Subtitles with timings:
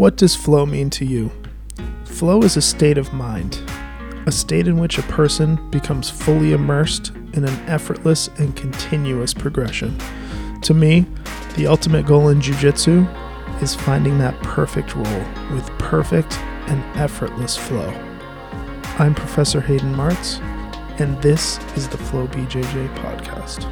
[0.00, 1.30] What does flow mean to you?
[2.06, 3.62] Flow is a state of mind,
[4.24, 9.98] a state in which a person becomes fully immersed in an effortless and continuous progression.
[10.62, 11.04] To me,
[11.54, 13.06] the ultimate goal in Jiu Jitsu
[13.60, 16.38] is finding that perfect roll with perfect
[16.68, 17.90] and effortless flow.
[18.98, 20.40] I'm Professor Hayden Martz,
[20.98, 23.66] and this is the Flow BJJ podcast.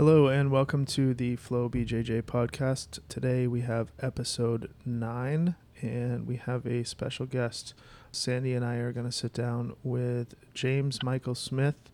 [0.00, 3.00] Hello, and welcome to the Flow BJJ podcast.
[3.10, 7.74] Today we have episode nine, and we have a special guest.
[8.10, 11.90] Sandy and I are going to sit down with James Michael Smith,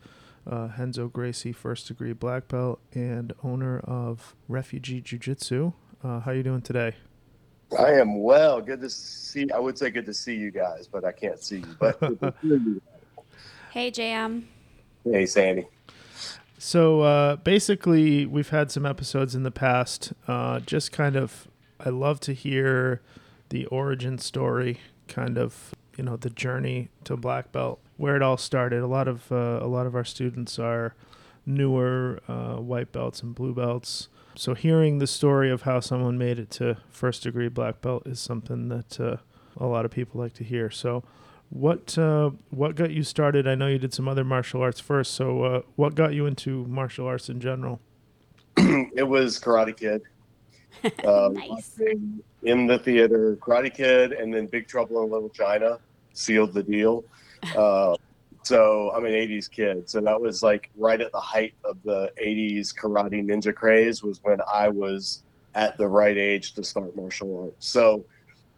[0.48, 5.72] uh, Renzo Gracie first degree black belt, and owner of Refugee Jiu Jitsu.
[6.04, 6.94] Uh, how are you doing today?
[7.76, 8.60] I am well.
[8.60, 9.50] Good to see.
[9.50, 11.76] I would say good to see you guys, but I can't see you.
[11.80, 11.98] But
[13.72, 14.44] Hey, JM.
[15.02, 15.66] hey, Sandy.
[16.58, 20.12] So uh, basically, we've had some episodes in the past.
[20.26, 23.02] Uh, just kind of, I love to hear
[23.50, 28.36] the origin story, kind of, you know, the journey to black belt, where it all
[28.36, 28.82] started.
[28.82, 30.94] A lot of uh, a lot of our students are
[31.44, 34.08] newer uh, white belts and blue belts.
[34.34, 38.20] So hearing the story of how someone made it to first degree black belt is
[38.20, 39.16] something that uh,
[39.56, 40.70] a lot of people like to hear.
[40.70, 41.04] So
[41.50, 43.46] what uh, what got you started?
[43.46, 45.14] I know you did some other martial arts first.
[45.14, 47.80] So uh, what got you into martial arts in general?
[48.56, 50.02] it was Karate Kid.
[51.06, 51.80] Um, Nice.
[52.42, 55.78] In the theater, Karate Kid, and then Big Trouble in Little China
[56.12, 57.04] sealed the deal.
[57.56, 57.94] Uh,
[58.42, 59.88] so I'm an '80s kid.
[59.90, 64.02] So that was like right at the height of the '80s karate ninja craze.
[64.02, 65.22] Was when I was
[65.54, 67.66] at the right age to start martial arts.
[67.66, 68.04] So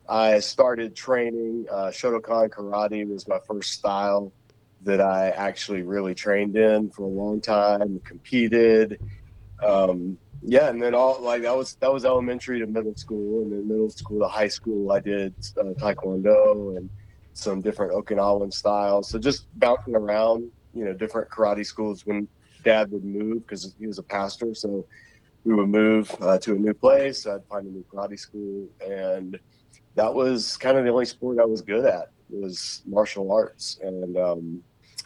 [0.09, 1.67] I started training.
[1.71, 4.33] Uh, Shotokan karate was my first style
[4.83, 8.01] that I actually really trained in for a long time.
[8.05, 9.01] Competed.
[9.63, 13.53] Um, yeah, and then all like that was that was elementary to middle school, and
[13.53, 16.89] then middle school to high school, I did uh, taekwondo and
[17.35, 19.11] some different Okinawan styles.
[19.11, 22.29] So just bouncing around, you know, different karate schools when
[22.65, 24.55] Dad would move because he was a pastor.
[24.55, 24.87] So
[25.45, 27.27] we would move uh, to a new place.
[27.27, 29.39] I'd find a new karate school, and
[29.99, 33.81] that was kind of the only sport I was good at was martial arts.
[33.83, 34.63] And um,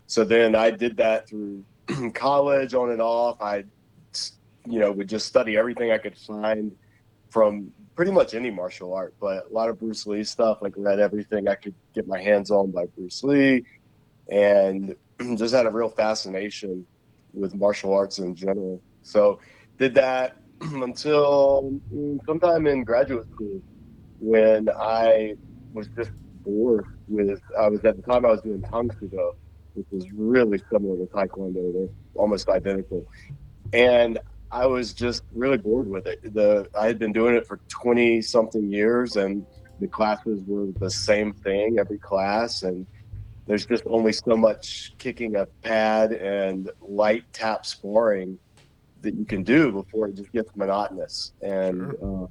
[0.06, 1.64] so then I did that through
[2.14, 3.40] college on and off.
[3.40, 3.64] I
[4.66, 6.72] you know, would just study everything I could find
[7.30, 11.00] from pretty much any martial art, but a lot of Bruce Lee stuff, like read
[11.00, 13.64] everything I could get my hands on by Bruce Lee
[14.30, 14.94] and
[15.36, 16.86] just had a real fascination
[17.32, 18.80] with martial arts in general.
[19.02, 19.40] So
[19.78, 23.62] did that until mm, sometime in graduate school
[24.22, 25.34] when I
[25.72, 26.12] was just
[26.44, 29.32] bored with I was at the time I was doing Tang Soo Do,
[29.74, 31.72] which was really similar to Taekwondo.
[31.72, 33.04] They're almost identical.
[33.72, 34.18] And
[34.52, 36.34] I was just really bored with it.
[36.34, 39.44] The I had been doing it for twenty something years, and
[39.80, 42.86] the classes were the same thing every class, and
[43.46, 48.38] there's just only so much kicking a pad and light tap sparring
[49.00, 51.32] that you can do before it just gets monotonous.
[51.42, 52.26] And uh,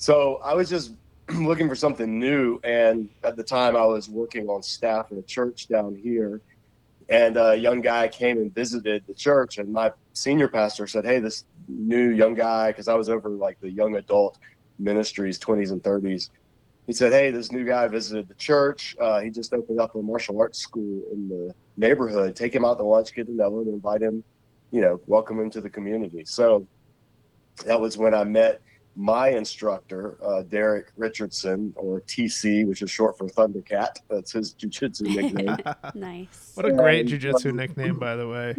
[0.00, 0.94] so I was just
[1.36, 5.22] looking for something new, and at the time I was working on staff at a
[5.22, 6.40] church down here
[7.08, 11.18] and a young guy came and visited the church and my senior pastor said hey
[11.18, 14.38] this new young guy because i was over like the young adult
[14.78, 16.30] ministries 20s and 30s
[16.86, 18.96] he said hey this new guy visited the church.
[18.98, 22.34] Uh, he just opened up a martial arts school in the neighborhood.
[22.34, 24.24] Take him out to lunch get to know him invite him
[24.72, 26.24] you know welcome him to the community.
[26.24, 26.66] So
[27.64, 28.60] that was when i met
[28.96, 33.96] my instructor, uh, Derek Richardson, or TC, which is short for Thundercat.
[34.08, 35.56] That's his jiu-jitsu nickname.
[35.94, 36.52] Nice.
[36.54, 38.54] What a great jujitsu nickname, by the way.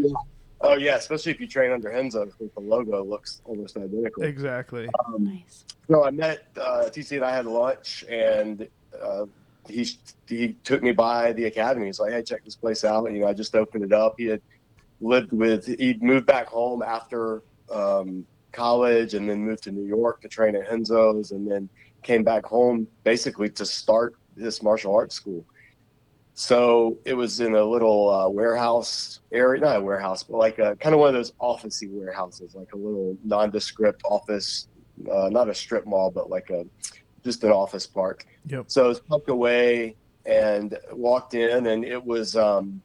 [0.61, 4.23] oh yeah, especially if you train under Renzo, because the logo looks almost identical.
[4.23, 4.87] Exactly.
[5.07, 5.65] Um, Nice.
[5.87, 8.67] so I met uh, TC and I had lunch, and
[9.01, 9.25] uh,
[9.67, 9.87] he
[10.27, 11.87] he took me by the academy.
[11.87, 14.15] He's like, "Hey, check this place out." And, you know, I just opened it up.
[14.17, 14.41] He had
[15.01, 15.67] lived with.
[15.79, 20.55] he'd moved back home after um, college, and then moved to New York to train
[20.55, 21.69] at Renzo's, and then
[22.03, 25.45] came back home basically to start this martial arts school.
[26.33, 30.75] So it was in a little uh, warehouse area, not a warehouse, but like a
[30.77, 34.67] kind of one of those officey warehouses, like a little nondescript office,
[35.11, 36.65] uh, not a strip mall, but like a
[37.23, 38.25] just an office park.
[38.47, 38.65] Yep.
[38.67, 39.95] So I was tucked away
[40.25, 42.35] and walked in, and it was.
[42.35, 42.81] Um,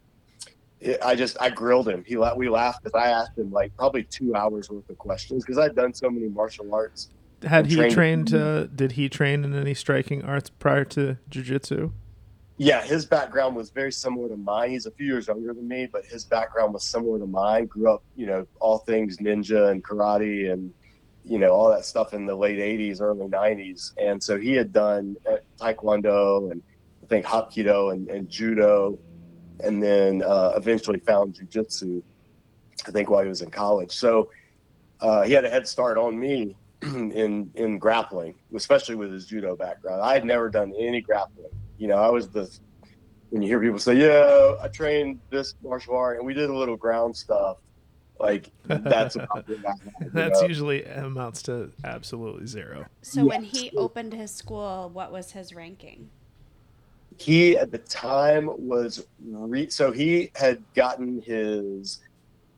[0.81, 2.05] it, I just I grilled him.
[2.07, 5.45] He la- we laughed because I asked him like probably two hours worth of questions
[5.45, 7.11] because I'd done so many martial arts.
[7.43, 8.35] Had he trained- trained?
[8.35, 11.93] Uh, did he train in any striking arts prior to jujitsu?
[12.59, 14.71] yeah, his background was very similar to mine.
[14.71, 17.67] He's a few years younger than me, but his background was similar to mine.
[17.67, 20.73] Grew up, you know, all things ninja and karate and
[21.23, 24.73] you know all that stuff in the late '80s, early '90s, and so he had
[24.73, 26.63] done uh, taekwondo and
[27.03, 28.99] I think hapkido and, and judo,
[29.61, 32.03] and then uh, eventually found jujitsu.
[32.87, 34.31] I think while he was in college, so
[35.01, 39.57] uh, he had a head start on me in in grappling, especially with his judo
[39.57, 40.03] background.
[40.03, 41.51] I had never done any grappling.
[41.79, 42.51] You know, I was the
[43.31, 46.55] when you hear people say, "Yeah, I trained this martial art and we did a
[46.57, 47.59] little ground stuff,"
[48.21, 50.49] like that's about what I had, you That's know?
[50.49, 52.87] usually amounts to absolutely zero.
[53.03, 56.11] So when he opened his school, what was his ranking?
[57.19, 62.01] He at the time was re- so he had gotten his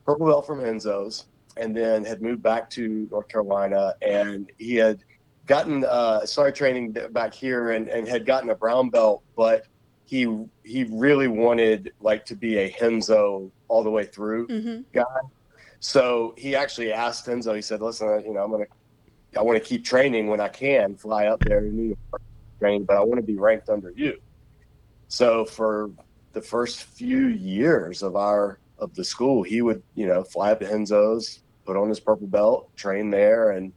[0.04, 1.26] purple belt from Renzo's
[1.56, 5.04] and then had moved back to North Carolina and he had
[5.46, 9.66] gotten uh started training back here and, and had gotten a brown belt but
[10.04, 10.26] he
[10.64, 15.00] he really wanted like to be a Renzo all the way through Mm-hmm.
[15.80, 18.66] so he actually asked Renzo, he said, listen, you know, I'm to,
[19.38, 22.22] I want to keep training when I can, fly up there to New York,
[22.58, 24.18] train, but I want to be ranked under you.
[25.08, 25.90] So for
[26.32, 30.60] the first few years of our, of the school, he would, you know, fly up
[30.60, 33.72] to Renzo's, put on his purple belt, train there, and,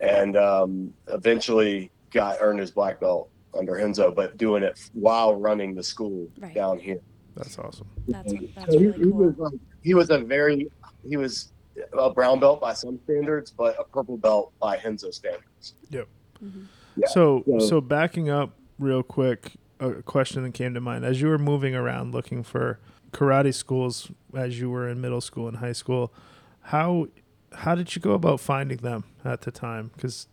[0.00, 5.74] and um, eventually got, earned his black belt under Renzo, but doing it while running
[5.74, 6.54] the school Right.
[6.54, 7.00] down here.
[7.36, 7.88] That's awesome.
[8.08, 9.12] That's So that's he, really he cool.
[9.26, 10.68] was like, he was a very
[11.08, 11.52] he was
[11.92, 15.74] a brown belt by some standards, but a purple belt by Renzo standards.
[15.92, 16.66] Mhm.
[16.96, 21.20] Yeah, So, so- so backing up real quick, a question that came to mind as
[21.20, 22.78] you were moving around looking for
[23.12, 26.12] karate schools as you were in middle school and high school.
[26.60, 27.08] How
[27.52, 29.90] how did you go about finding them at the time?
[29.94, 30.26] Because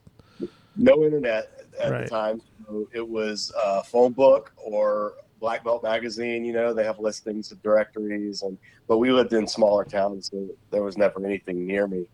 [0.75, 2.03] No internet at Right.
[2.03, 6.45] the time, so it was a phone book or Black Belt magazine.
[6.45, 10.47] You know, they have listings of directories, and but we lived in smaller towns, so
[10.69, 12.05] there was never anything near me.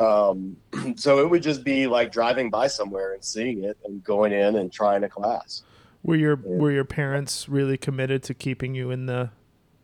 [0.00, 0.56] Um,
[0.96, 4.56] so it would just be like driving by somewhere and seeing it, and going in
[4.56, 5.62] and trying a class.
[6.02, 9.30] Were your were your parents really committed to keeping you in the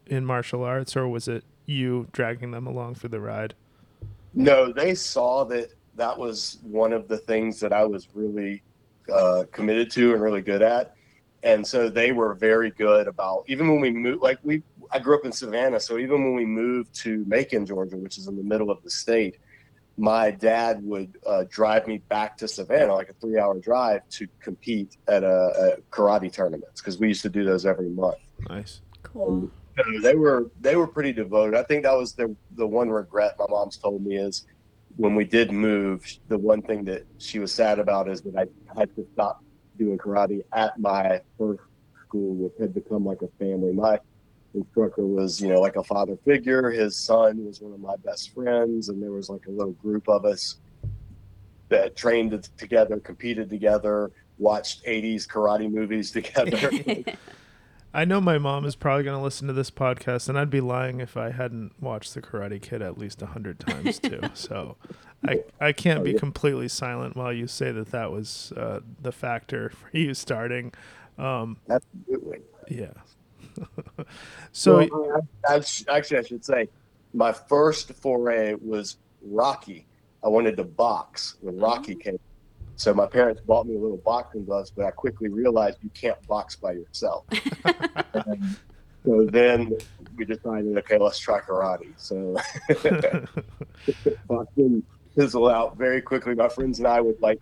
[0.07, 3.55] in martial arts, or was it you dragging them along for the ride?
[4.35, 8.63] No, they saw that that was one of the things that I was really
[9.13, 10.95] uh, committed to and really good at,
[11.43, 14.23] and so they were very good about even when we moved.
[14.23, 17.97] Like we, I grew up in Savannah, so even when we moved to Macon, Georgia,
[17.97, 19.39] which is in the middle of the state,
[19.99, 24.97] my dad would uh, drive me back to Savannah, like a three-hour drive, to compete
[25.09, 28.19] at a, a karate tournaments because we used to do those every month.
[28.49, 28.81] Nice.
[29.03, 29.51] Cool.
[29.77, 31.57] So they were they were pretty devoted.
[31.57, 34.47] I think that was the the one regret my mom's told me is
[34.97, 36.05] when we did move.
[36.29, 39.45] The one thing that she was sad about is that I had to stop
[39.79, 41.63] doing karate at my first
[42.07, 43.73] school, which had become like a family.
[43.73, 43.99] My
[44.55, 46.71] instructor was you know like a father figure.
[46.71, 50.09] His son was one of my best friends, and there was like a little group
[50.09, 50.57] of us
[51.69, 56.71] that trained together, competed together, watched '80s karate movies together.
[57.95, 60.61] I know my mom is probably going to listen to this podcast, and I'd be
[60.61, 64.21] lying if I hadn't watched The Karate Kid at least a hundred times too.
[64.35, 64.77] so
[65.27, 69.71] I I can't be completely silent while you say that that was uh, the factor
[69.71, 70.73] for you starting.
[71.17, 72.41] Um, Absolutely.
[72.69, 72.93] yeah.
[74.53, 76.69] So Well, I, I, actually, I should say,
[77.15, 79.87] my first foray was Rocky.
[80.25, 81.65] I wanted to box when mm-hmm.
[81.65, 82.19] Rocky came.
[82.77, 86.25] So my parents bought me a little boxing gloves, but I quickly realized you can't
[86.29, 87.25] box by yourself.
[89.09, 89.73] So then
[90.17, 91.93] we decided, okay, let's try karate.
[91.97, 92.37] So
[94.27, 94.83] boxing
[95.15, 96.35] fizzled out very quickly.
[96.35, 97.41] My friends and I would like,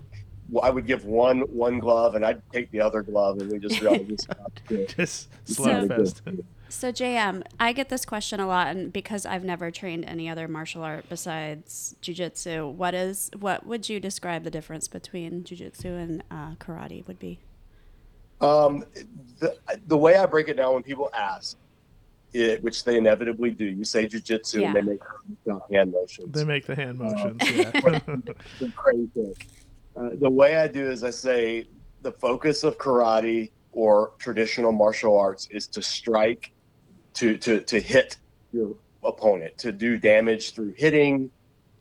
[0.62, 3.81] I would give one one glove, and I'd take the other glove, and we just
[3.81, 6.45] realized this is not just So- slugfest.
[6.69, 10.49] So JM, I get this question a lot, and because I've never trained any other
[10.49, 16.25] martial art besides jujitsu, what is what would you describe the difference between jujitsu and
[16.31, 17.38] uh, karate would be?
[18.41, 18.85] Um,
[19.38, 21.57] the, the way I break it down when people ask,
[22.33, 24.67] it, which they inevitably do, you say jujitsu Yeah.
[24.69, 25.00] and they make
[25.71, 26.33] hand motions.
[26.33, 27.41] They make the hand motions.
[27.50, 27.71] Yeah.
[28.75, 29.35] crazy.
[29.97, 31.69] Uh, the way I do is I say
[32.03, 36.53] the focus of karate or traditional martial arts is to strike,
[37.15, 38.19] to to to hit
[38.53, 41.31] your opponent, to do damage through hitting,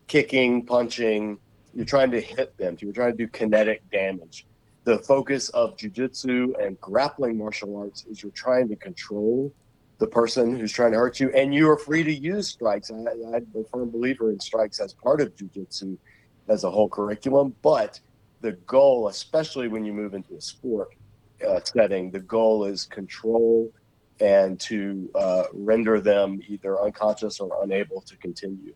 [0.07, 1.37] kicking, punching.
[1.73, 2.77] You're trying to hit them.
[2.79, 4.45] You're trying to do kinetic damage.
[4.85, 9.51] The focus of jujitsu and grappling martial arts is you're trying to control
[9.97, 12.91] the person who's trying to hurt you, and you are free to use strikes.
[12.91, 15.97] I, I'm a firm believer in strikes as part of jujitsu
[16.47, 17.55] as a whole curriculum.
[17.61, 17.99] But
[18.41, 20.89] the goal, especially when you move into a sport,
[21.47, 23.71] uh, setting, the goal is control
[24.19, 28.73] and to uh, render them either unconscious or unable to continue.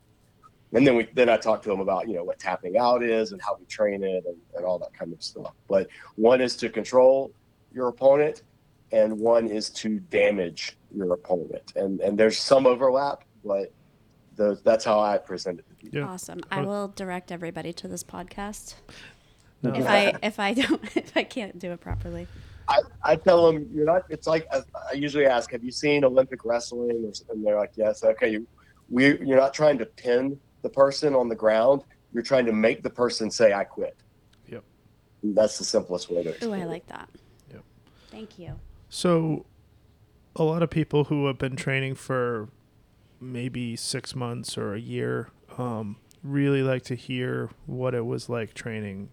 [0.73, 3.31] And then we then I talked to them about you know what tapping out is
[3.31, 5.53] and how we train it and, and all that kind of stuff.
[5.67, 7.31] But one is to control
[7.73, 8.43] your opponent,
[8.91, 11.73] and one is to damage your opponent.
[11.75, 13.71] And and there's some overlap, but
[14.63, 15.65] that's how I present it.
[15.81, 16.05] Yeah.
[16.05, 16.41] Awesome.
[16.51, 18.75] I will direct everybody to this podcast
[19.63, 19.73] No.
[19.73, 22.27] if I if I don't if I can't do it properly.
[22.67, 24.03] I, I tell them you're not.
[24.09, 28.03] It's like I, I usually ask, "Have you seen Olympic wrestling?" And they're like, "Yes."
[28.03, 28.47] Okay, you,
[28.89, 31.81] we you're not trying to pin the person on the ground.
[32.13, 33.97] You're trying to make the person say, "I quit."
[34.47, 34.63] Yep.
[35.23, 36.29] And that's the simplest way to.
[36.29, 37.09] Ooh, explain I like that.
[37.51, 37.63] Yep.
[38.11, 38.59] Thank you.
[38.89, 39.47] So,
[40.35, 42.49] a lot of people who have been training for
[43.19, 48.53] maybe six months or a year um, really like to hear what it was like
[48.53, 49.09] training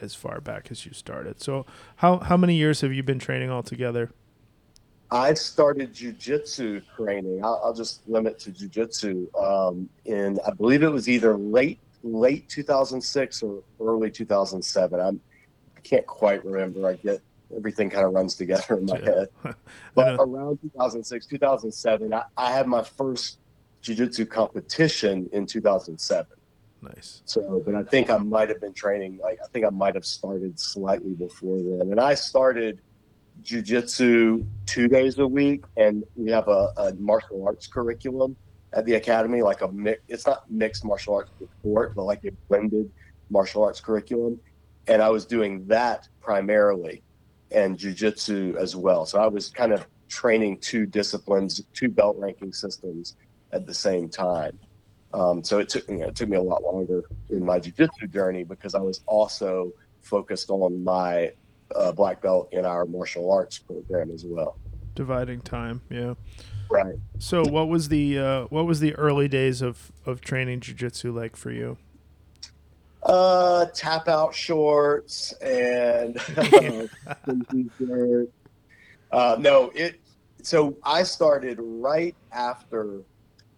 [0.00, 1.42] as far back as you started.
[1.42, 4.10] So, how how many years have you been training altogether?
[5.10, 7.42] I started jujitsu training.
[7.42, 9.26] I'll, I'll just limit to jujitsu.
[9.42, 15.00] Um, in I believe it was either late late 2006 or early 2007.
[15.00, 15.20] I'm
[15.76, 16.86] I can't quite remember.
[16.86, 17.20] I get
[17.56, 19.04] everything kind of runs together in my Yeah.
[19.04, 19.28] head.
[19.94, 23.38] But around 2006, 2007, I, I had my first
[23.88, 26.26] jujitsu competition in 2007.
[26.82, 27.22] Nice.
[27.24, 29.18] So, but I think I might have been training.
[29.22, 31.90] Like, I think I might have started slightly before then.
[31.90, 32.80] And I started
[33.42, 38.36] jujitsu two days a week, and we have a, a martial arts curriculum
[38.72, 40.00] at the academy, like a mix.
[40.08, 41.30] It's not mixed martial arts
[41.60, 42.90] sport, but like a blended
[43.30, 44.38] martial arts curriculum.
[44.86, 47.02] And I was doing that primarily,
[47.50, 49.04] and jujitsu as well.
[49.04, 53.16] So I was kind of training two disciplines, two belt ranking systems
[53.52, 54.58] at the same time.
[55.14, 58.12] Um, so it took you know, it took me a lot longer in my jujitsu
[58.12, 61.32] journey because I was also focused on my
[61.74, 64.58] uh, black belt in our martial arts program as well.
[64.94, 66.14] Dividing time, yeah.
[66.70, 66.96] Right.
[67.18, 71.36] So, what was the uh, what was the early days of of training jujitsu like
[71.36, 71.78] for you?
[73.02, 76.18] Uh, tap out shorts and
[79.12, 80.00] uh, no, it.
[80.42, 83.02] So I started right after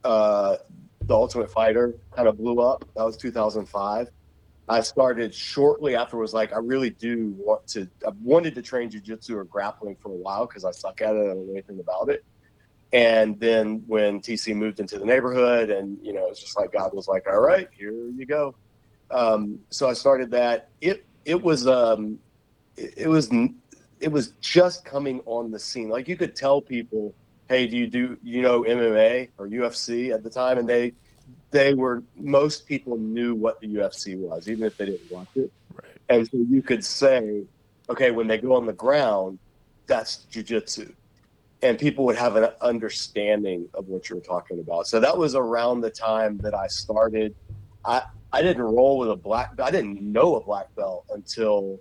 [0.05, 0.57] uh,
[1.03, 2.85] the Ultimate Fighter kind of blew up.
[2.97, 4.11] That was 2005.
[4.69, 6.17] I started shortly after.
[6.17, 7.89] Was like I really do want to.
[8.07, 11.19] I wanted to train jujitsu or grappling for a while because I suck at it.
[11.19, 12.25] I don't know anything about it.
[12.93, 16.95] And then when TC moved into the neighborhood, and you know, it's just like God
[16.95, 18.55] was like, "All right, here you go."
[19.11, 20.69] Um, so I started that.
[20.81, 22.19] It it was um,
[22.77, 23.31] it, it was
[24.01, 25.89] it was just coming on the scene.
[25.89, 27.15] Like you could tell people,
[27.51, 30.95] "Hey, do you do you know MMA or UFC?" at the time, and they
[31.51, 35.53] they were most people knew what the UFC was, even if they didn't watch it.
[35.75, 35.97] Right.
[36.09, 37.43] And so you could say,
[37.89, 39.39] okay, when they go on the ground,
[39.87, 40.95] that's jujitsu.
[41.63, 44.87] And people would have an understanding of what you were talking about.
[44.87, 47.35] So that was around the time that I started.
[47.85, 48.03] I,
[48.33, 51.81] I didn't roll with a black I didn't know a black belt until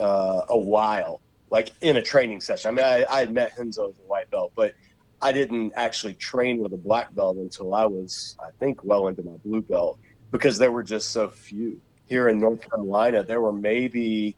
[0.00, 1.20] uh, a while,
[1.50, 2.68] like in a training session.
[2.68, 4.74] I mean, I, I had met Renzo as a white belt, but
[5.22, 9.22] I didn't actually train with a black belt until I was, I think, well into
[9.22, 9.98] my blue belt
[10.30, 11.80] because there were just so few.
[12.06, 14.36] Here in North Carolina, there were maybe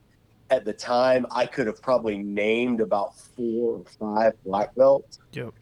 [0.51, 5.53] at the time I could have probably named about four or five black belts Yep.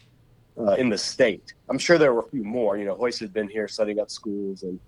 [0.59, 1.55] uh, in the state.
[1.69, 2.77] I'm sure there were a few more.
[2.77, 4.79] You know, Royce had been here setting up schools and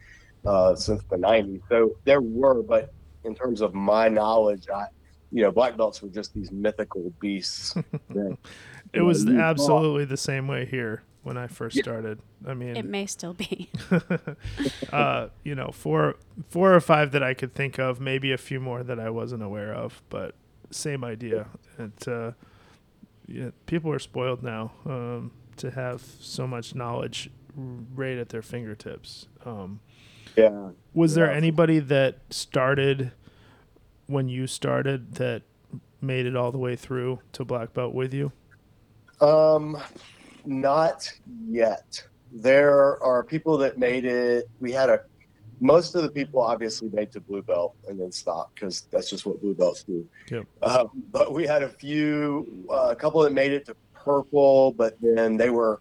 [0.47, 2.63] uh, since the 90s, so there were.
[2.63, 2.93] But
[3.25, 4.87] in terms of my knowledge, I,
[5.33, 7.75] you know, black belts were just these mythical beasts.
[8.11, 8.39] that,
[8.93, 11.83] It was absolutely the same way here when I first Yeah.
[11.83, 12.21] started.
[12.47, 13.71] I mean, It may still be.
[14.93, 16.17] uh, you know, four
[16.49, 19.43] four or five that I could think of, maybe a few more that I wasn't
[19.43, 20.35] aware of, but
[20.71, 21.47] same idea.
[21.79, 22.33] It, uh,
[23.27, 29.27] yeah, people are spoiled now um, to have so much knowledge right at their fingertips.
[29.45, 29.81] Um,
[30.37, 30.71] Yeah.
[30.95, 33.13] was there anybody that started
[34.07, 35.43] when you started that
[36.01, 38.31] made it all the way through to black belt with you?
[39.21, 39.77] Um,
[40.45, 41.11] not
[41.49, 42.03] yet.
[42.33, 44.49] There are people that made it.
[44.61, 45.01] We had a
[45.61, 49.27] most of the people obviously made to blue belt and then stopped because that's just
[49.27, 50.07] what blue belts do.
[50.31, 50.47] Yep.
[50.63, 54.97] Um, but we had a few, uh, a couple that made it to purple, but
[55.01, 55.81] then they were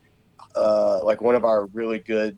[0.56, 2.38] uh, like one of our really good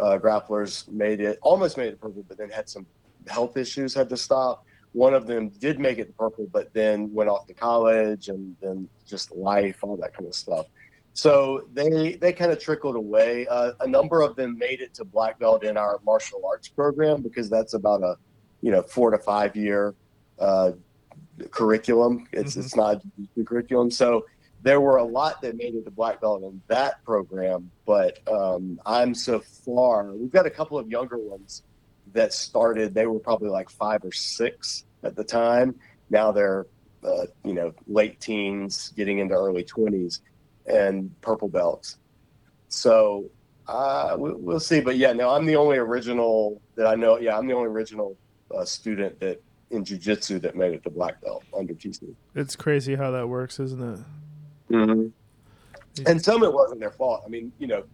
[0.00, 2.86] uh, grapplers made it, almost made it purple, but then had some
[3.28, 4.66] health issues, had to stop.
[4.94, 8.56] One of them did make it to purple, but then went off to college and
[8.62, 10.66] then just life, all that kind of stuff.
[11.14, 13.46] So they they kind of trickled away.
[13.48, 17.22] Uh, a number of them made it to black belt in our martial arts program
[17.22, 18.16] because that's about a
[18.62, 19.94] you know four to five year
[20.38, 20.72] uh,
[21.50, 22.26] curriculum.
[22.32, 22.60] It's Mhm.
[22.64, 23.02] it's not
[23.36, 23.90] the curriculum.
[23.90, 24.26] So
[24.62, 28.80] there were a lot that made it to black belt in that program, but um,
[28.86, 30.12] I'm so far.
[30.12, 31.62] We've got a couple of younger ones
[32.14, 32.94] that started.
[32.94, 35.74] They were probably like five or six at the time.
[36.10, 36.66] Now they're
[37.04, 40.22] uh, you know late teens, getting into early twenties,
[40.66, 41.98] and purple belts.
[42.68, 43.26] So
[43.68, 44.80] uh, we, we'll see.
[44.80, 47.18] But yeah, no, I'm the only original that I know.
[47.18, 48.16] Yeah, I'm the only original
[48.56, 52.14] uh, student that in jujitsu that made it to black belt under TC.
[52.34, 54.00] It's crazy how that works, isn't it?
[54.72, 55.06] Mm-hmm.
[56.06, 57.22] And some it wasn't their fault.
[57.26, 57.84] I mean, you know,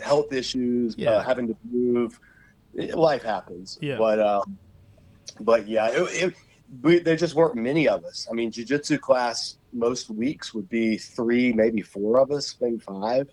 [0.00, 1.10] health issues, Yeah.
[1.10, 2.18] uh, having to move,
[2.94, 3.78] life happens.
[3.80, 3.98] Yeah.
[3.98, 4.58] But um,
[5.40, 6.34] but yeah, it, it,
[6.82, 8.26] we, there just weren't many of us.
[8.30, 13.28] I mean, jujitsu class most weeks would be three, maybe four of us, maybe five.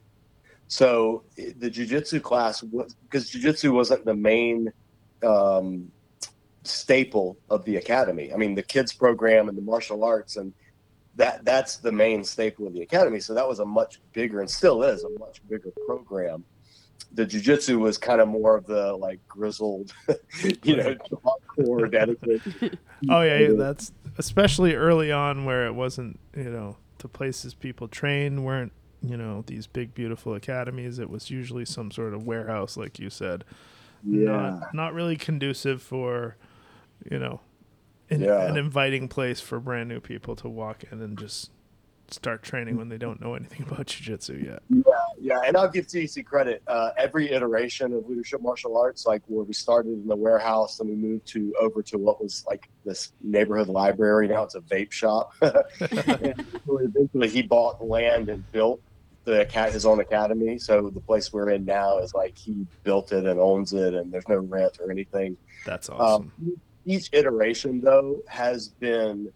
[0.68, 4.72] So the jujitsu class was because jujitsu wasn't the main
[5.24, 5.92] um,
[6.64, 8.34] staple of the academy.
[8.34, 10.54] I mean, the kids program and the martial arts and
[11.16, 13.20] that that's the main staple of the academy.
[13.20, 16.44] So that was a much bigger and still is a much bigger program.
[17.14, 19.94] The jujitsu was kind of more of the like grizzled,
[20.64, 20.96] you know,
[21.58, 22.78] hardcore dedicated.
[23.10, 27.88] Oh yeah, yeah, that's especially early on where it wasn't, you know, the places people
[27.88, 28.72] trained weren't,
[29.02, 30.98] you know, these big beautiful academies.
[30.98, 33.44] It was usually some sort of warehouse, like you said.
[34.04, 34.32] Yeah.
[34.32, 36.38] Not not really conducive for,
[37.12, 37.42] you know,
[38.10, 38.48] an, Yeah.
[38.48, 41.52] an inviting place for brand new people to walk in and just
[42.14, 44.64] start training when they don't know anything about jiu-jitsu yet.
[44.70, 44.82] Yeah,
[45.20, 46.62] yeah, and I'll give TC credit.
[46.68, 50.88] Uh, every iteration of leadership martial arts, like where we started in the warehouse, then
[50.88, 54.28] we moved to over to what was like this neighborhood library.
[54.28, 55.34] Now it's a vape shop.
[55.42, 58.82] eventually, he bought land and built
[59.26, 60.58] the his own academy.
[60.58, 64.12] So the place we're in now is like he built it and owns it, and
[64.12, 65.38] there's no rent or anything.
[65.66, 66.32] That's awesome.
[66.40, 69.32] Um, each iteration, though, has been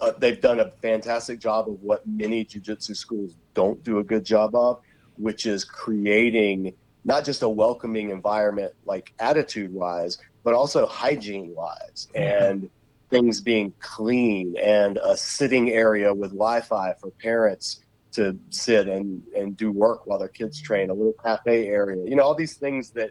[0.00, 4.24] uh, they've done a fantastic job of what many jujitsu schools don't do a good
[4.24, 4.80] job of,
[5.16, 12.08] which is creating not just a welcoming environment, like attitude wise, but also hygiene wise,
[12.14, 12.68] and
[13.10, 17.80] things being clean and a sitting area with Wi-Fi for parents
[18.12, 22.16] to sit and and do work while their kids train, a little cafe area, you
[22.16, 23.10] know, all these things that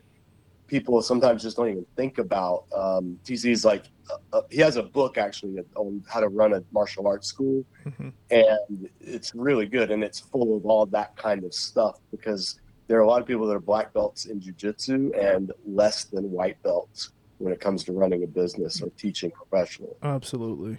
[0.68, 2.66] people sometimes just don't even think about.
[2.76, 6.64] Um, TC's like, uh, uh, he has a book actually on how to run a
[6.72, 8.12] martial arts school, Mhm.
[8.32, 12.98] and it's really good and it's full of all that kind of stuff because there
[12.98, 16.62] are a lot of people that are black belts in jujitsu and less than white
[16.64, 19.94] belts when it comes to running a business or teaching professionally.
[20.02, 20.78] Absolutely.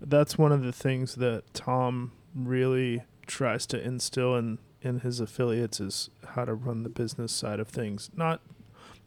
[0.00, 5.80] That's one of the things that Tom really tries to instill in in his affiliates
[5.80, 8.10] is how to run the business side of things.
[8.14, 8.40] Not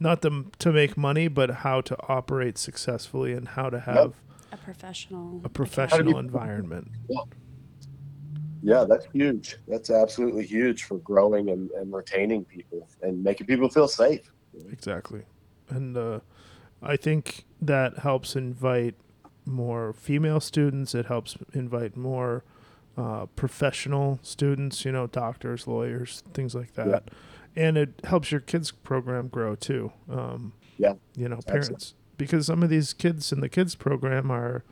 [0.02, 4.16] not the, to make money, but how to operate successfully and how to have
[4.52, 5.42] A professional.
[5.46, 6.90] a professional you- environment.
[8.64, 9.58] Yeah, that's huge.
[9.68, 14.32] That's absolutely huge for growing and, and retaining people and making people feel safe.
[14.72, 15.24] Exactly.
[15.70, 16.20] And uh,
[16.82, 18.96] I think that helps invite
[19.46, 20.94] more female students.
[20.94, 22.44] It helps invite more
[22.98, 26.88] uh, professional students, you know, doctors, lawyers, things like that.
[26.88, 27.00] Yeah.
[27.56, 29.92] And it helps your kids' program grow too.
[30.10, 31.96] Um, Yeah, You know, parents.
[32.18, 34.64] Because some of these kids in the kids' program are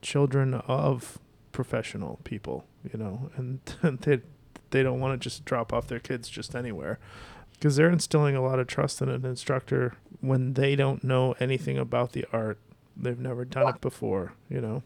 [0.00, 1.18] children of
[1.52, 3.60] professional people, you know, and
[4.02, 4.20] they,
[4.70, 6.98] they don't want to just drop off their kids just anywhere
[7.52, 11.78] because they're instilling a lot of trust in an instructor when they don't know anything
[11.78, 12.58] about the art.
[12.96, 14.82] They've never done it before, you know.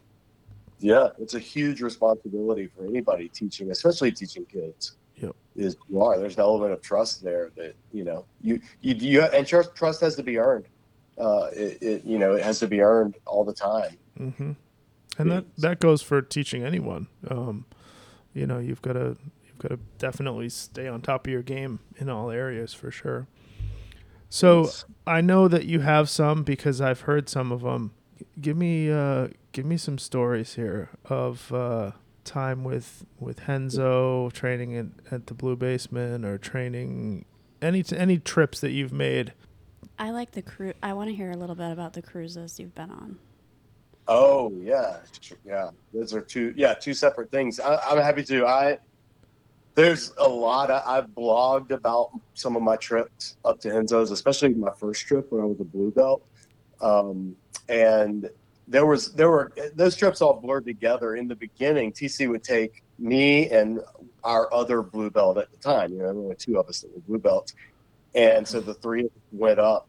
[0.79, 4.93] Yeah, it's a huge responsibility for anybody teaching, especially teaching kids.
[5.19, 5.35] Yep.
[5.55, 9.21] Is you are there's an element of trust there that you know you you you
[9.21, 10.65] and trust trust has to be earned.
[11.17, 13.97] Uh, it, it you know it has to be earned all the time.
[14.19, 14.51] Mm-hmm.
[15.17, 17.07] And that that goes for teaching anyone.
[17.29, 17.65] Um,
[18.33, 21.79] you know, you've got to you've got to definitely stay on top of your game
[21.97, 23.27] in all areas for sure.
[24.29, 27.91] So It's- I know that you have some because I've heard some of them.
[28.39, 31.91] Give me uh, give me some stories here of uh,
[32.29, 37.25] time with with Renzo training at, at the Blue Basement or training
[37.61, 39.33] any any trips that you've made.
[39.97, 40.75] I like the cruise.
[40.81, 43.17] I want to hear a little bit about the cruises you've been on.
[44.07, 44.97] Oh yeah,
[45.43, 45.71] yeah.
[45.93, 47.59] Those are two yeah two separate things.
[47.59, 48.45] I, I'm happy to.
[48.45, 48.77] I
[49.75, 50.69] there's a lot.
[50.69, 55.31] I, I've blogged about some of my trips up to Renzo's, especially my first trip
[55.31, 56.23] when I was a blue belt.
[56.81, 57.35] Um,
[57.67, 58.29] and
[58.69, 61.15] there was there were those trips all blurred together.
[61.15, 63.81] In the beginning, TC would take me and
[64.23, 65.91] our other blue belt at the time.
[65.91, 67.55] You know, there were only two of us that were blue belts,
[68.13, 69.87] and so the three went up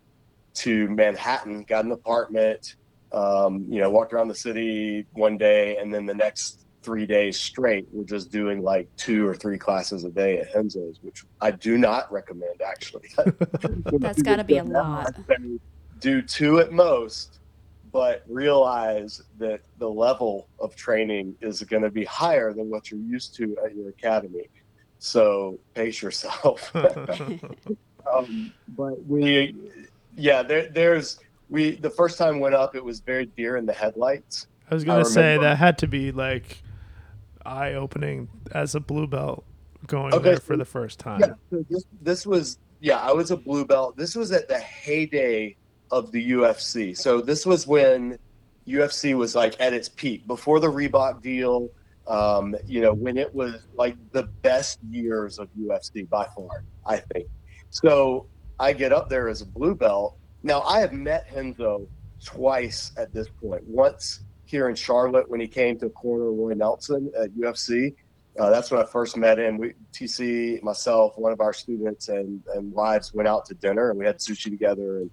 [0.54, 2.76] to Manhattan, got an apartment,
[3.12, 7.38] Um, you know, walked around the city one day, and then the next three days
[7.38, 11.50] straight, we're just doing like two or three classes a day at Renzo's, which I
[11.50, 13.10] do not recommend actually.
[13.98, 15.14] That's got to be a lot.
[16.00, 17.39] Do two at most,
[17.92, 23.00] but realize that the level of training is going to be higher than what you're
[23.00, 24.48] used to at your academy.
[24.98, 26.74] So pace yourself.
[28.14, 29.54] um, but we,
[30.16, 31.76] yeah, there, there's we.
[31.76, 34.46] The first time went up, it was very deer in the headlights.
[34.70, 36.62] I was gonna say that had to be like
[37.44, 39.44] eye opening as a blue belt
[39.86, 41.20] going okay, there for the first time.
[41.20, 43.96] Yeah, so this, this was yeah, I was a blue belt.
[43.96, 45.56] This was at the heyday
[45.90, 46.96] of the UFC.
[46.96, 48.18] So this was when
[48.66, 51.68] UFC was like at its peak before the Reebok deal.
[52.06, 56.96] Um, you know, when it was like the best years of UFC by far, I
[56.96, 57.28] think.
[57.70, 58.26] So
[58.58, 60.16] I get up there as a blue belt.
[60.42, 61.86] Now I have met Renzo
[62.24, 63.62] twice at this point.
[63.66, 67.94] Once here in Charlotte when he came to corner Roy Nelson at UFC.
[68.38, 69.58] Uh, that's when I first met him.
[69.58, 73.98] We, TC, myself, one of our students, and and wives went out to dinner, and
[73.98, 75.10] we had sushi together, and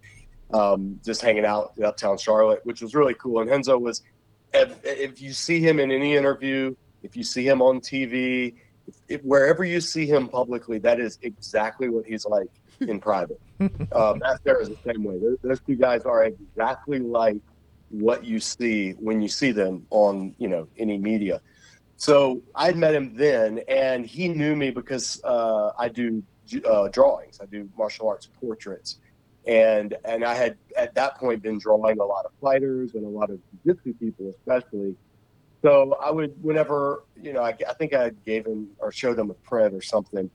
[0.54, 3.42] um, just hanging out in uptown Charlotte, which was really cool.
[3.42, 4.02] And Renzo was,
[4.54, 8.56] if, if you see him in any interview, if you see him on TV,
[8.88, 13.40] if, if, wherever you see him publicly, that is exactly what he's like in private.
[13.60, 15.20] um, Matt Serra is the same way.
[15.20, 17.38] Those, those two guys are exactly like
[17.90, 21.42] what you see when you see them on you know any media.
[21.96, 26.22] So I'd met him then, and he knew me because uh, I do
[26.70, 27.40] uh, drawings.
[27.42, 29.00] I do martial arts portraits,
[29.48, 33.10] and and I had at that point been drawing a lot of fighters and a
[33.10, 34.96] lot of jiu-jitsu people, especially.
[35.64, 39.32] So I would, whenever you know, I, I think I gave him or showed him
[39.32, 40.30] a print or something,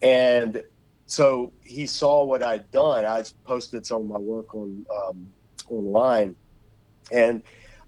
[0.00, 0.62] and
[1.06, 3.04] so he saw what I'd done.
[3.04, 5.26] I posted some of my work on um,
[5.68, 6.36] online,
[7.12, 7.42] and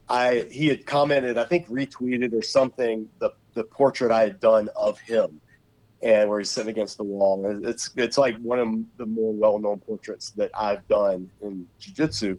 [0.09, 4.69] I he had commented, I think retweeted or something, the the portrait I had done
[4.77, 5.41] of him,
[6.03, 7.45] and where he's sitting against the wall.
[7.65, 12.39] It's it's like one of the more well known portraits that I've done in jiu-jitsu.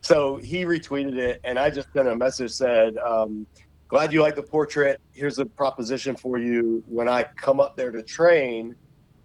[0.00, 3.46] So he retweeted it, and I just sent a message said, um,
[3.88, 5.00] "Glad you like the portrait.
[5.12, 6.82] Here's a proposition for you.
[6.86, 8.74] When I come up there to train,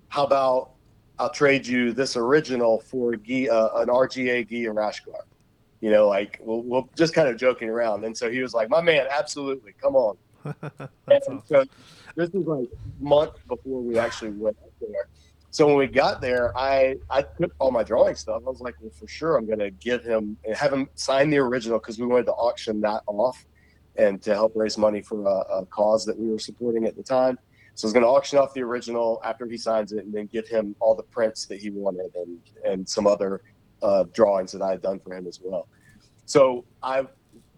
[0.10, 0.72] how about
[1.20, 5.26] I'll trade you this original for a gi, uh, an RGA gi and rash guard."
[5.82, 8.06] you know, like we'll, we'll just kind of joking around.
[8.06, 9.74] And so he was like, my man, absolutely.
[9.82, 10.18] Come on.
[11.12, 11.44] awesome.
[11.48, 11.66] so
[12.16, 12.70] this was like
[13.00, 15.08] months before we actually went up there.
[15.54, 18.42] So when we got there, I, I took all my drawing stuff.
[18.46, 21.30] I was like, well, for sure, I'm going to give him and have him sign
[21.30, 23.46] the original because we wanted to auction that off
[23.98, 27.04] and to help raise money for a, a cause that we were supporting at the
[27.04, 27.38] time.
[27.76, 30.28] So I was going to auction off the original after he signs it and then
[30.28, 33.42] give him all the prints that he wanted and, and some other
[33.82, 35.68] uh, drawings that I had done for him as well.
[36.26, 37.06] So I,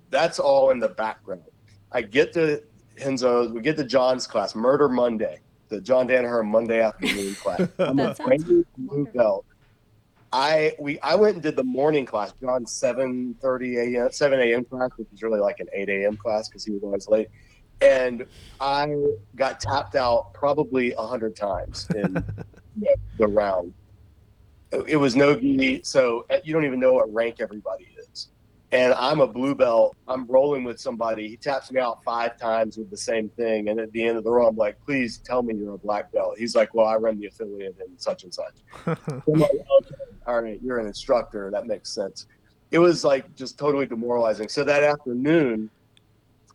[0.09, 1.43] that's all in the background.
[1.91, 2.63] I get to
[3.05, 5.39] We get to John's class, Murder Monday,
[5.69, 7.67] the John Danaher Monday afternoon class.
[7.79, 9.45] I'm a brand blue belt.
[10.31, 14.11] I we I went and did the morning class, John's seven thirty a.m.
[14.11, 14.65] seven a.m.
[14.65, 16.17] class, which is really like an eight a.m.
[16.17, 17.27] class because he was always late.
[17.81, 18.25] And
[18.59, 18.95] I
[19.35, 22.13] got tapped out probably a hundred times in
[23.17, 23.73] the round
[24.87, 27.92] it was no gi, so uh, you don't even know what rank everybody is.
[28.73, 29.95] And I'm a blue belt.
[30.07, 31.27] I'm rolling with somebody.
[31.27, 33.69] He taps me out five times with the same thing.
[33.69, 36.11] And at the end of the row, I'm like, please tell me you're a black
[36.11, 36.39] belt.
[36.39, 38.55] He's like, well, I run the affiliate and such and such.
[38.87, 41.51] like, okay, all right, you're an instructor.
[41.51, 42.25] That makes sense.
[42.71, 44.49] It was like just totally demoralizing.
[44.49, 45.69] So that afternoon,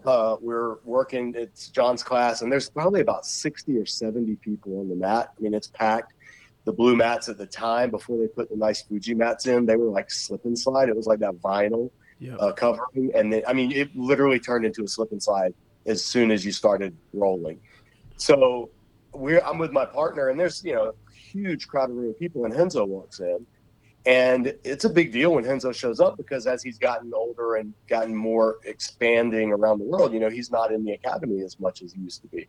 [0.04, 1.34] uh, we're working.
[1.36, 5.30] It's John's class, and there's probably about 60 or 70 people on the mat.
[5.38, 6.14] I mean, it's packed
[6.64, 9.76] the blue mats at the time before they put the nice Fuji mats in, they
[9.76, 10.88] were like slip and slide.
[10.88, 12.36] It was like that vinyl yep.
[12.40, 15.54] uh, covering, and then, I mean, it literally turned into a slip and slide
[15.86, 17.60] as soon as you started rolling.
[18.16, 18.70] So
[19.12, 22.54] we're I'm with my partner, and there's you know a huge crowd of people, and
[22.54, 23.46] Renzo walks in,
[24.06, 27.72] and it's a big deal when Renzo shows up because as he's gotten older and
[27.88, 31.82] gotten more expanding around the world, you know, he's not in the academy as much
[31.82, 32.48] as he used to be.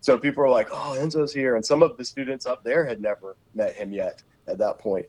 [0.00, 3.00] So people are like, "Oh, Renzo's here," and some of the students up there had
[3.00, 5.06] never met him yet at that point.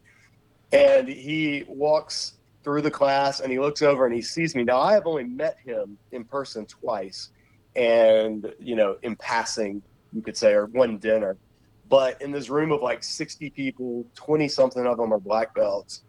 [0.71, 2.34] And he walks
[2.65, 4.63] through the class and he looks over and he sees me.
[4.63, 7.29] Now I have only met him in person twice,
[7.75, 11.37] and you know, in passing, you could say, or one dinner.
[11.87, 16.01] But in this room of like 60 people, 20 something of them are black belts.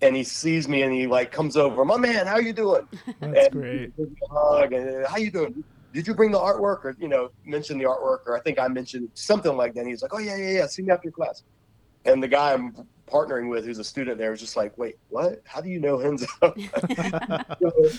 [0.00, 2.86] And he sees me and he like comes over, my man, how you doing?
[3.20, 3.92] That's and great.
[4.30, 5.64] Hug and, how you doing?
[5.92, 8.66] did you bring the artwork or you know mention the artwork or i think i
[8.66, 11.44] mentioned something like that and he's like oh yeah yeah yeah see me after class
[12.04, 12.74] and the guy i'm
[13.06, 15.42] partnering with, who's a student there, was just like, "Wait, what?
[15.44, 17.72] How do you know Renzo?" so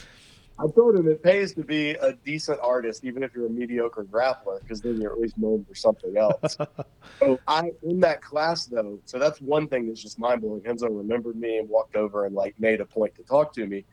[0.58, 4.06] I told him it pays to be a decent artist, even if you're a mediocre
[4.06, 6.58] grappler, because then you're at least known for something else.
[7.20, 10.62] so I in that class though, so that's one thing that's just mind blowing.
[10.64, 13.84] Renzo remembered me and walked over and like made a point to talk to me.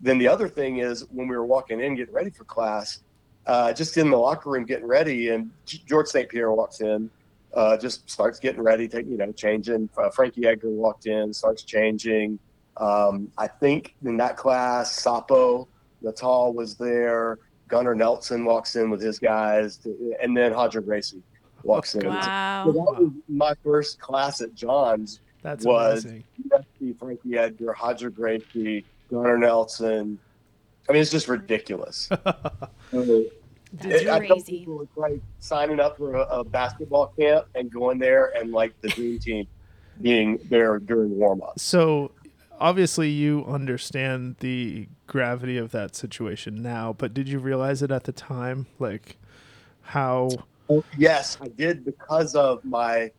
[0.00, 3.02] Then the other thing is when we were walking in, getting ready for class,
[3.46, 6.28] uh, just in the locker room getting ready, and George St.
[6.28, 7.08] Pierre walks in,
[7.54, 9.88] uh, just starts getting ready, take, you know, changing.
[9.96, 12.38] Uh, Frankie Edgar walked in, starts changing.
[12.76, 15.68] Um, I think in that class, Sapo
[16.00, 17.38] Natal was there.
[17.68, 21.22] Gunnar Nelson walks in with his guys, to, and then Roger Gracie
[21.62, 22.06] walks in.
[22.06, 22.64] Wow.
[22.66, 25.20] So that was my first class at John's.
[25.42, 26.24] That's was amazing.
[26.48, 30.18] UFC, Frankie Edgar, Roger Gracie, Gunnar Nelson.
[30.88, 32.08] I mean, it's just ridiculous.
[32.90, 33.24] So,
[33.74, 34.58] That's it- I tell crazy.
[34.58, 38.78] people it's like signing up for a, a basketball camp and going there and like
[38.80, 39.46] the dream team
[40.00, 41.58] being there during warm up.
[41.58, 42.12] So
[42.60, 48.04] obviously you understand the gravity of that situation now, but did you realize it at
[48.04, 48.66] the time?
[48.78, 49.16] Like
[49.82, 50.30] how
[50.96, 53.10] Yes, I did because of my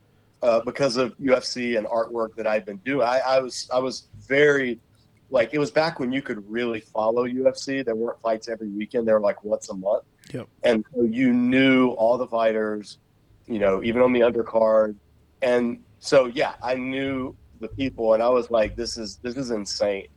[0.42, 3.08] uh, because of UFC and artwork that I've been doing.
[3.08, 4.80] I, I was I was very
[5.30, 7.84] like it was back when you could really follow UFC.
[7.86, 9.08] There weren't fights every weekend.
[9.08, 10.04] They were like once a month.
[10.32, 10.48] Yep.
[10.64, 13.00] And so you knew all the fighters,
[13.48, 14.96] you know, even on the undercard.
[15.42, 19.52] And so yeah, I knew the people, and I was like, this is this is
[19.52, 20.08] insane.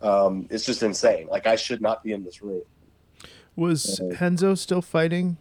[0.00, 1.26] Um, it's just insane.
[1.28, 2.62] Like I should not be in this room.
[3.56, 5.38] was Uh, Renzo still fighting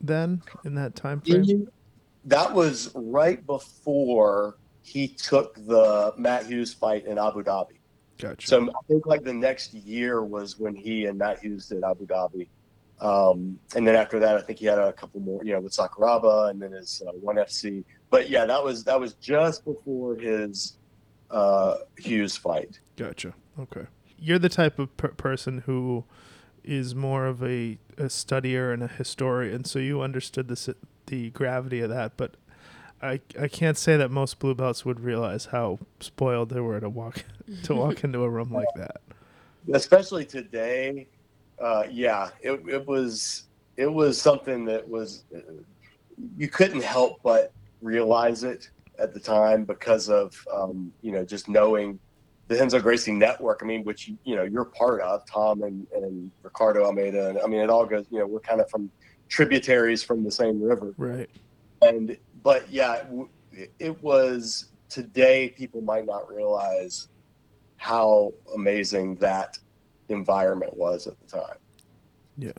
[0.00, 1.68] then in that time frame?
[2.24, 7.78] That was right before he took the Matt Hughes fight in Abu Dhabi.
[8.18, 8.46] Gotcha.
[8.46, 12.06] So I think like the next year was when he and Matt Hughes did Abu
[12.06, 12.48] Dhabi.
[13.00, 15.72] Um, and then after that, I think he had a couple more, you know, with
[15.72, 17.82] Sakuraba and then his uh, one FC.
[18.10, 20.76] But yeah, that was that was just before his
[21.30, 22.78] uh, Hughes fight.
[22.96, 23.34] Gotcha.
[23.58, 23.86] Okay.
[24.18, 26.04] You're the type of per- person who
[26.62, 30.74] is more of a, a studier and a historian, so you understood the
[31.06, 32.18] the gravity of that.
[32.18, 32.36] But
[33.00, 36.90] I I can't say that most blue belts would realize how spoiled they were to
[36.90, 37.24] walk
[37.62, 39.00] to walk into a room like that.
[39.72, 41.08] especially today
[41.60, 43.44] uh, yeah it, it was
[43.76, 45.24] it was something that was
[46.36, 51.48] you couldn't help but realize it at the time because of um, you know just
[51.48, 51.98] knowing
[52.50, 53.60] the Renzo Gracie network.
[53.62, 57.30] I mean, which you, you know you're part of, Tom and, and Ricardo Almeida.
[57.30, 58.06] And I mean, it all goes.
[58.10, 58.90] You know, we're kind of from
[59.28, 60.92] tributaries from the same river.
[60.98, 61.30] Right.
[61.80, 63.28] And but yeah, w-
[63.78, 65.50] it was today.
[65.56, 67.08] People might not realize
[67.76, 69.58] how amazing that
[70.10, 71.56] environment was at the time.
[72.36, 72.52] Yeah.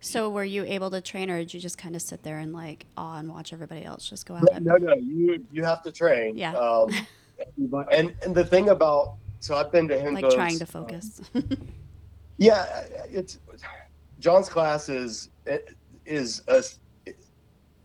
[0.00, 2.52] So were you able to train, or did you just kind of sit there and
[2.52, 4.82] like awe and watch everybody else just go at No, it?
[4.82, 6.36] no, you you have to train.
[6.36, 6.54] Yeah.
[6.54, 6.90] Um,
[7.90, 11.20] and and the thing about so I've been to Renzo's, Like trying to uh, focus.
[12.38, 13.38] Yeah, it's
[14.20, 15.30] John's class is
[16.06, 16.62] is a,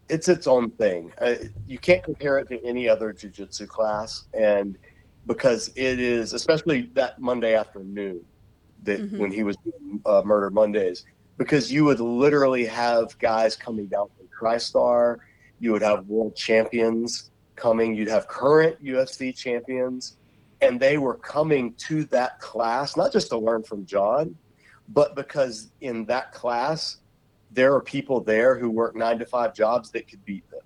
[0.09, 1.11] it's its own thing.
[1.19, 1.35] Uh,
[1.67, 4.77] you can't compare it to any other jujitsu class, and
[5.25, 8.23] because it is, especially that Monday afternoon,
[8.83, 9.17] that Mhm.
[9.19, 11.05] when he was doing, uh, Murder Mondays,
[11.37, 15.17] because you would literally have guys coming down from TriStar,
[15.59, 20.17] you would have world champions coming, you'd have current UFC champions,
[20.61, 24.35] and they were coming to that class not just to learn from John,
[24.89, 26.97] but because in that class
[27.51, 30.61] there are people there who work nine to five jobs that could beat them.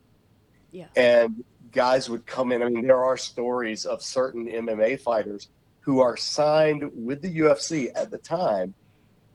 [0.72, 0.88] Yeah.
[0.96, 2.64] And guys would come in.
[2.64, 5.50] I mean, there are stories of certain MMA fighters
[5.88, 8.74] who are signed with the UFC at the time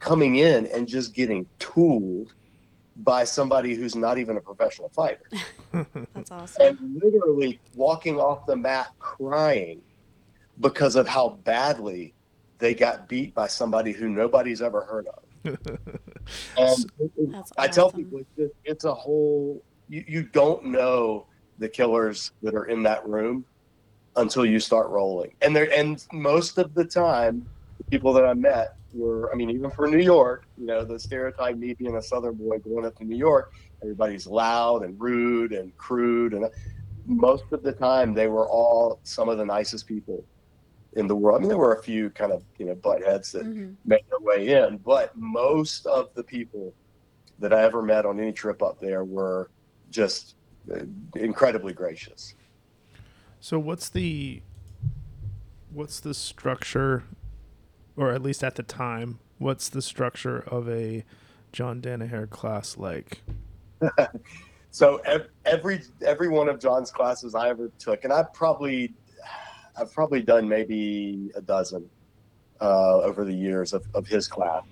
[0.00, 2.34] coming in and just getting tooled
[2.98, 5.24] by somebody who's not even a professional fighter
[6.12, 6.66] That's awesome.
[6.66, 9.80] and literally walking off the mat crying
[10.60, 12.12] because of how badly
[12.58, 15.58] they got beat by somebody who nobody's ever heard of.
[16.58, 16.84] And
[17.32, 21.26] That's I tell people it's, just, it's a whole, you, you don't know
[21.58, 23.46] the killers that are in that room
[24.16, 25.35] until you start rolling.
[25.40, 27.46] And there, and most of the time,
[27.79, 30.98] the people that I met were, I mean, even for New York, you know, the
[30.98, 35.53] stereotype me being a Southern boy going up to New York, everybody's loud and rude
[35.53, 36.35] and crude.
[36.35, 36.46] And
[37.07, 40.25] most of the time, they were all some of the nicest people
[40.94, 41.38] in the world.
[41.38, 43.77] I mean, there were a few kind of, you know, butt heads that Mhm.
[43.87, 46.75] made their way in, but most of the people
[47.38, 49.51] that I ever met on any trip up there were
[49.88, 50.37] just
[50.72, 50.85] uh,
[51.16, 52.35] incredibly gracious.
[53.42, 54.40] So what's the
[55.72, 57.02] what's the structure
[57.96, 61.05] or at least at the time, what's the structure of a
[61.52, 63.20] John Danaher class like?
[64.74, 68.94] So ev- every every one of John's classes I ever took, and I probably
[69.76, 71.90] I've probably done maybe a dozen
[72.59, 74.64] uh, over the years of, of his class.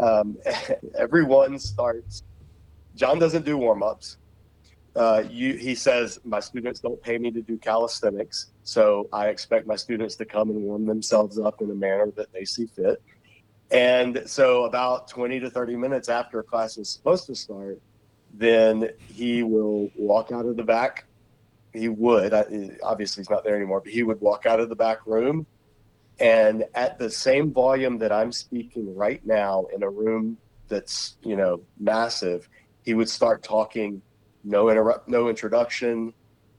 [0.00, 0.36] Um,
[0.98, 2.24] everyone starts.
[2.96, 4.16] John doesn't do warm ups.
[4.96, 9.66] Uh, you, he says, my students don't pay me to do calisthenics, so I expect
[9.66, 13.02] my students to come and warm themselves up in a manner that they see fit.
[13.70, 17.78] And so, about 20 to 30 minutes after class is supposed to start,
[18.32, 21.04] then he will walk out of the back.
[21.74, 22.32] He would,
[22.82, 25.46] obviously, he's not there anymore, but he would walk out of the back room.
[26.18, 31.36] And at the same volume that I'm speaking right now in a room that's, you
[31.36, 32.48] know, massive,
[32.82, 34.00] he would start talking
[34.46, 36.14] no interrupt, no introduction,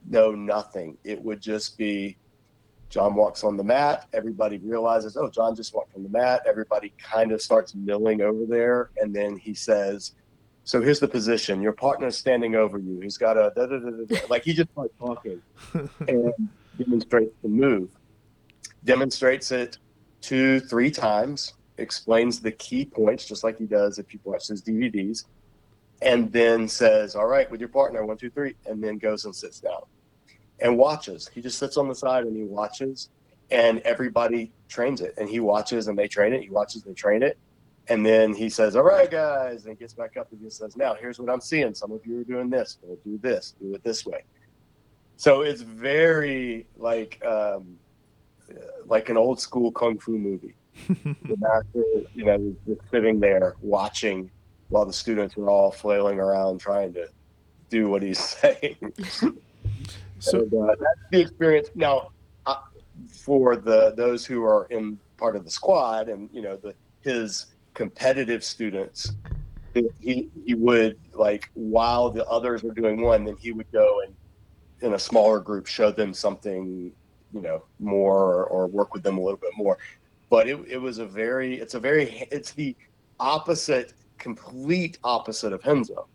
[0.10, 0.98] no nothing.
[1.04, 2.18] It would just be
[2.90, 4.08] John walks on the mat.
[4.14, 6.44] Everybody realizes, oh, John just walked on the mat.
[6.46, 10.14] Everybody kind of starts milling over there, and then he says,
[10.66, 11.62] "So here's the position.
[11.62, 13.00] Your partner's standing over you.
[13.00, 15.42] He's got a da, da, da, like he just starts talking
[16.08, 16.34] and
[16.78, 17.90] demonstrates the move.
[18.84, 19.78] Demonstrates it
[20.22, 21.54] two, three times.
[21.78, 25.26] Explains the key points, just like he does if you watch his DVDs
[26.02, 29.36] and then says, All right, with your partner, one, two, three, and then goes and
[29.36, 29.82] sits down
[30.60, 31.30] and watches.
[31.34, 33.10] He just sits on the side and he watches,
[33.52, 35.14] and everybody trains it.
[35.18, 36.44] And he watches and they train it.
[36.44, 37.38] He watches, they train it.
[37.90, 40.94] And then he says, All right, guys, and gets back up and he says, Now,
[40.94, 41.74] here's what I'm seeing.
[41.74, 42.78] Some of you are doing this.
[42.82, 44.24] We'll do this, do it this way.
[45.16, 47.78] So it's very like, um,
[48.86, 50.56] like an old school kung fu movie.
[50.88, 51.84] the master,
[52.14, 54.30] you know, just sitting there watching
[54.70, 57.08] while the students were all flailing around trying to
[57.70, 58.76] do what he's saying.
[60.20, 61.70] so and, uh, that's the experience.
[61.76, 62.12] Now,
[62.46, 62.56] uh,
[63.10, 67.48] for the those who are in part of the squad, and you know, the his
[67.74, 69.14] competitive students,
[70.00, 74.14] he he would like while the others were doing one, then he would go and
[74.82, 76.92] in a smaller group show them something,
[77.34, 79.78] you know, more or, or work with them a little bit more.
[80.30, 82.76] But it, it was a very, it's a very, it's the
[83.20, 83.94] opposite
[84.36, 86.08] complete opposite of Renzo.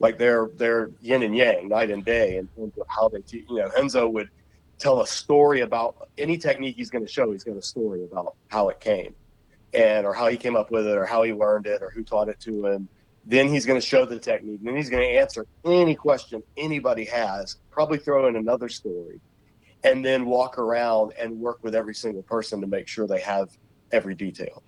[0.00, 3.44] Like they're they're yin and yang, night and day, in terms of how they teach.
[3.48, 4.30] You know, Renzo would
[4.78, 7.30] tell a story about any technique he's going to show.
[7.32, 9.14] He's got a story about how it came,
[9.74, 12.02] and or how he came up with it, or how he learned it, or who
[12.02, 12.88] taught it to him.
[13.26, 14.60] Then he's going to show the technique.
[14.62, 17.56] Then he's going to answer any question anybody has.
[17.70, 19.20] Probably throw in another story,
[19.84, 23.50] and then walk around and work with every single person to make sure they have
[23.92, 24.62] every detail.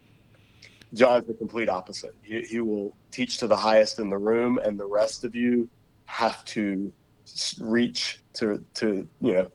[0.94, 2.14] John's the complete opposite.
[2.22, 5.68] He, he will teach to the highest in the room, and the rest of you
[6.06, 6.92] have to
[7.60, 9.50] reach to to you know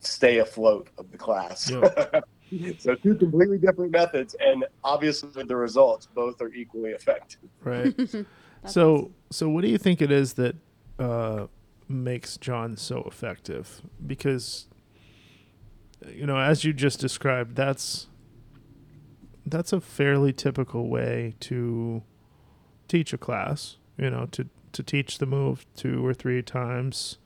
[0.00, 1.70] stay afloat of the class.
[1.70, 2.20] Yeah.
[2.78, 7.40] so two completely different methods, and obviously the results both are equally effective.
[7.62, 7.94] Right.
[8.66, 9.14] so awesome.
[9.30, 10.56] so what do you think it is that
[10.98, 11.46] uh,
[11.88, 13.82] makes John so effective?
[14.06, 14.66] Because
[16.08, 18.08] you know, as you just described, that's
[19.46, 22.02] that's a fairly typical way to
[22.88, 23.76] teach a class.
[23.96, 27.18] You know, to to teach the move two or three times,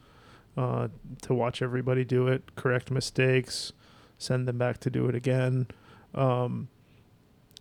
[0.56, 0.88] uh,
[1.22, 3.72] to watch everybody do it, correct mistakes,
[4.18, 5.68] send them back to do it again.
[6.14, 6.68] Um,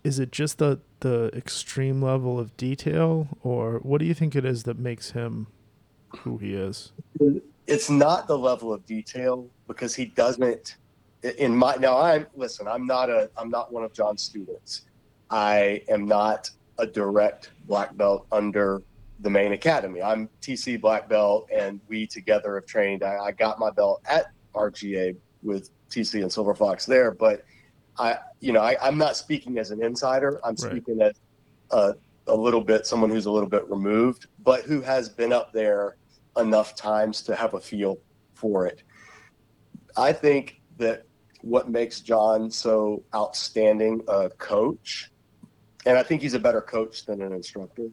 [0.04, 4.46] is it just the the extreme level of detail, or what do you think it
[4.46, 5.48] is that makes him
[6.20, 6.92] who he is?
[7.68, 10.78] It's not the level of detail because he doesn't
[11.24, 14.84] in my now i'm listen i'm not a i'm not one of john's students.
[15.30, 18.82] I am not a direct black belt under
[19.20, 20.02] the main academy.
[20.02, 23.04] I'm tc black belt and we together have trained.
[23.04, 27.44] I, I got my belt at rga with tc and silver fox there but
[27.98, 30.40] i you know I, i'm not speaking as an insider.
[30.44, 30.60] I'm right.
[30.60, 31.14] speaking as
[31.72, 31.96] a,
[32.28, 35.98] a little bit someone who's a little bit removed but who has been up there
[36.38, 37.98] enough times to have a feel
[38.34, 38.84] for it.
[39.96, 41.06] I think that
[41.42, 45.12] what makes John so outstanding a coach.
[45.86, 47.88] And I think he's a better coach than an instructor.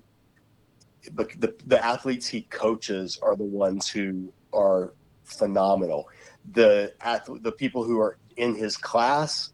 [1.12, 6.08] But the, the athletes he coaches are the ones who are phenomenal.
[6.52, 6.92] The
[7.40, 9.52] the people who are in his class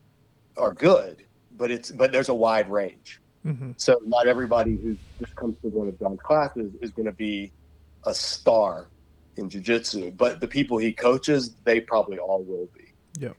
[0.57, 1.25] are good,
[1.57, 3.21] but it's but there's a wide range.
[3.45, 3.73] Mm-hmm.
[3.77, 7.53] So not everybody who just comes to one of John's classes is going to be
[8.05, 8.89] a star
[9.37, 12.93] in jiu-jitsu, but the people he coaches, they probably all will be.
[13.19, 13.31] Yeah.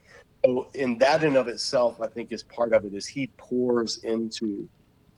[0.43, 3.97] So in that in of itself, I think is part of it is he pours
[4.03, 4.67] into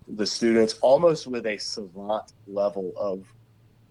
[0.07, 3.23] the students almost with a savant level of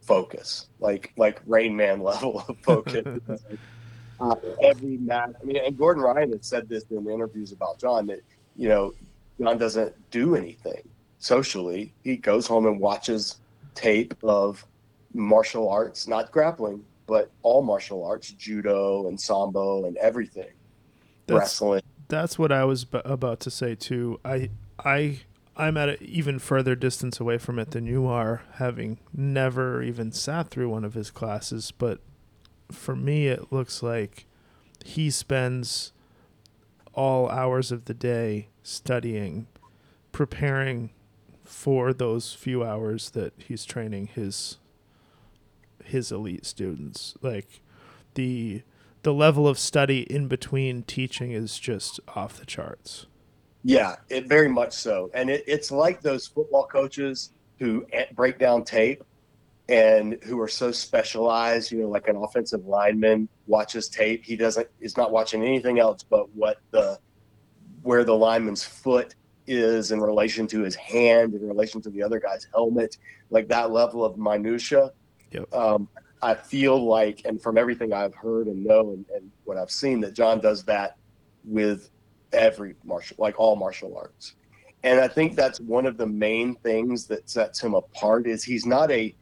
[0.02, 3.20] focus, like like Rain Man level of focus.
[4.20, 8.06] uh, every match, I mean, and Gordon Ryan had said this in interviews about John
[8.06, 8.20] that
[8.56, 8.92] you know
[9.40, 10.82] John doesn't do anything
[11.18, 11.94] socially.
[12.04, 13.38] He goes home and watches
[13.74, 14.66] tape of
[15.14, 20.50] martial arts, not grappling, but all martial arts, judo and sambo and everything
[21.38, 21.82] wrestling.
[22.08, 24.20] That's what I was b- about to say too.
[24.24, 24.50] I
[24.84, 25.20] I
[25.56, 30.12] I'm at an even further distance away from it than you are, having never even
[30.12, 31.72] sat through one of his classes.
[31.76, 32.00] But
[32.70, 34.26] for me, it looks like
[34.84, 35.92] he spends
[36.94, 39.46] all hours of the day studying,
[40.10, 40.90] preparing
[41.44, 44.58] for those few hours that he's training his
[45.84, 47.14] his elite students.
[47.20, 47.60] Like
[48.14, 48.62] the
[49.02, 53.06] the level of study in between teaching is just off the charts.
[53.64, 55.10] Yeah, it very much so.
[55.14, 59.04] And it, it's like those football coaches who break down tape
[59.68, 64.24] and who are so specialized, you know, like an offensive lineman watches tape.
[64.24, 66.98] He doesn't is not watching anything else but what the
[67.82, 69.14] where the lineman's foot
[69.46, 72.96] is in relation to his hand, in relation to the other guy's helmet,
[73.30, 74.92] like that level of minutia.
[75.32, 75.52] Yep.
[75.54, 75.88] Um,
[76.22, 80.00] I feel like, and from everything I've heard and know and, and what I've seen,
[80.02, 80.96] that John does that
[81.44, 81.90] with
[82.32, 84.34] every martial, like all martial arts.
[84.84, 88.66] And I think that's one of the main things that sets him apart is he's
[88.66, 89.14] not a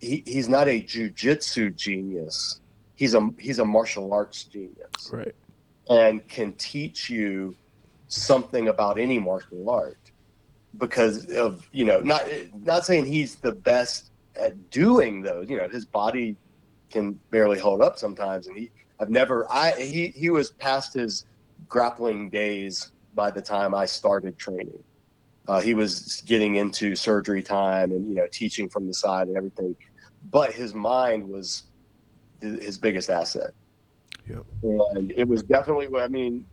[0.00, 2.60] he, he's not a jujitsu genius.
[2.94, 5.34] He's a he's a martial arts genius Right.
[5.90, 7.56] and can teach you
[8.08, 9.98] something about any martial art
[10.78, 12.24] because of you know not
[12.62, 14.07] not saying he's the best
[14.38, 16.36] at doing those you know his body
[16.90, 18.46] can barely hold up sometimes.
[18.46, 18.70] And he
[19.00, 21.26] I've never I he he was past his
[21.68, 24.82] grappling days by the time I started training.
[25.46, 29.36] Uh, he was getting into surgery time and you know teaching from the side and
[29.36, 29.76] everything.
[30.30, 31.64] But his mind was
[32.40, 33.50] his biggest asset.
[34.28, 34.44] Yep.
[34.62, 36.44] and it was definitely I mean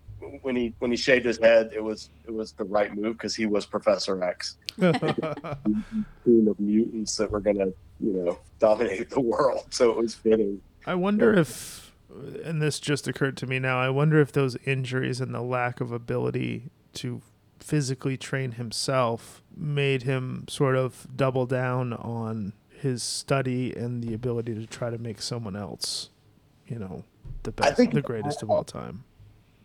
[0.41, 3.35] when he when he shaved his head it was it was the right move because
[3.35, 4.57] he was Professor X
[6.25, 7.67] team of mutants that were gonna
[7.99, 11.93] you know dominate the world so it was fitting I wonder if,
[12.43, 15.81] and this just occurred to me now, I wonder if those injuries and the lack
[15.81, 17.21] of ability to
[17.59, 24.53] physically train himself made him sort of double down on his study and the ability
[24.53, 26.09] to try to make someone else,
[26.67, 27.03] you know,
[27.43, 29.03] the best, the greatest of all time.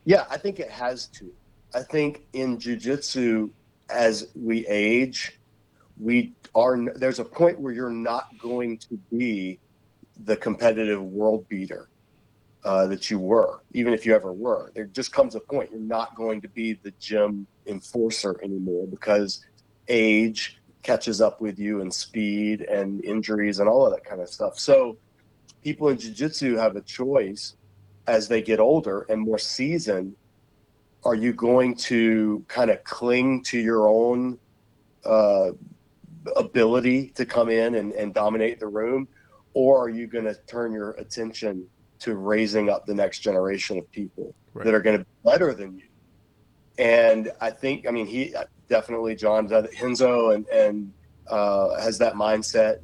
[0.05, 1.31] Yeah, I think it has to.
[1.75, 3.51] I think in jujitsu,
[3.93, 5.39] as we age,
[5.99, 9.59] we are there's a point where you're not going to be
[10.25, 11.89] the competitive world beater
[12.65, 14.71] uh, that you were, even if you ever were.
[14.75, 19.45] There just comes a point you're not going to be the gym enforcer anymore because
[19.89, 24.29] age catches up with you and speed and injuries and all of that kind of
[24.29, 24.59] stuff.
[24.59, 24.97] So
[25.63, 27.57] people in jiu-jitsu have a choice
[28.07, 30.15] as they get older and more seasoned
[31.05, 34.39] are you going to kind of cling to your own
[35.05, 35.51] uh,
[36.37, 39.09] ability to come in and, and dominate the room?
[39.55, 41.67] Or are you going to turn your attention
[42.01, 44.65] to raising up the next generation of people Right.
[44.65, 45.85] that are going to be better than you?
[46.79, 48.35] And i think i mean he
[48.69, 50.93] definitely john renzo and, and
[51.29, 52.77] uh, has that mindset.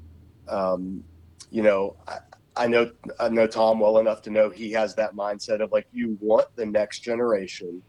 [0.48, 1.02] Um,
[1.50, 2.18] you know I,
[2.56, 5.86] I know I know Tom well enough to know he has that mindset of like
[5.92, 7.82] you want the next generation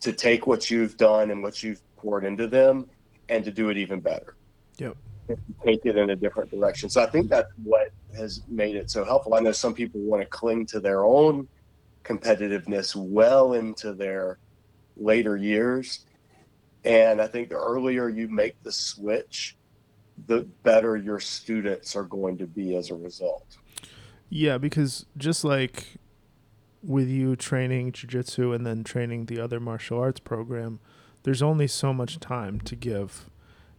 [0.00, 2.88] to take what you've done and what you've poured into them
[3.28, 4.36] and to do it even better.
[4.78, 4.96] Yep.
[5.64, 6.88] Take it in a different direction.
[6.88, 9.34] So I think that's what has made it so helpful.
[9.34, 11.48] I know some people want to cling to their own
[12.04, 14.38] competitiveness well into their
[14.96, 16.06] later years.
[16.84, 19.56] And I think the earlier you make the switch,
[20.28, 23.56] the better your students are going to be as a result.
[24.28, 25.98] Yeah, because just like
[26.86, 30.78] with you training jujitsu and then training the other martial arts program,
[31.24, 33.28] there's only so much time to give.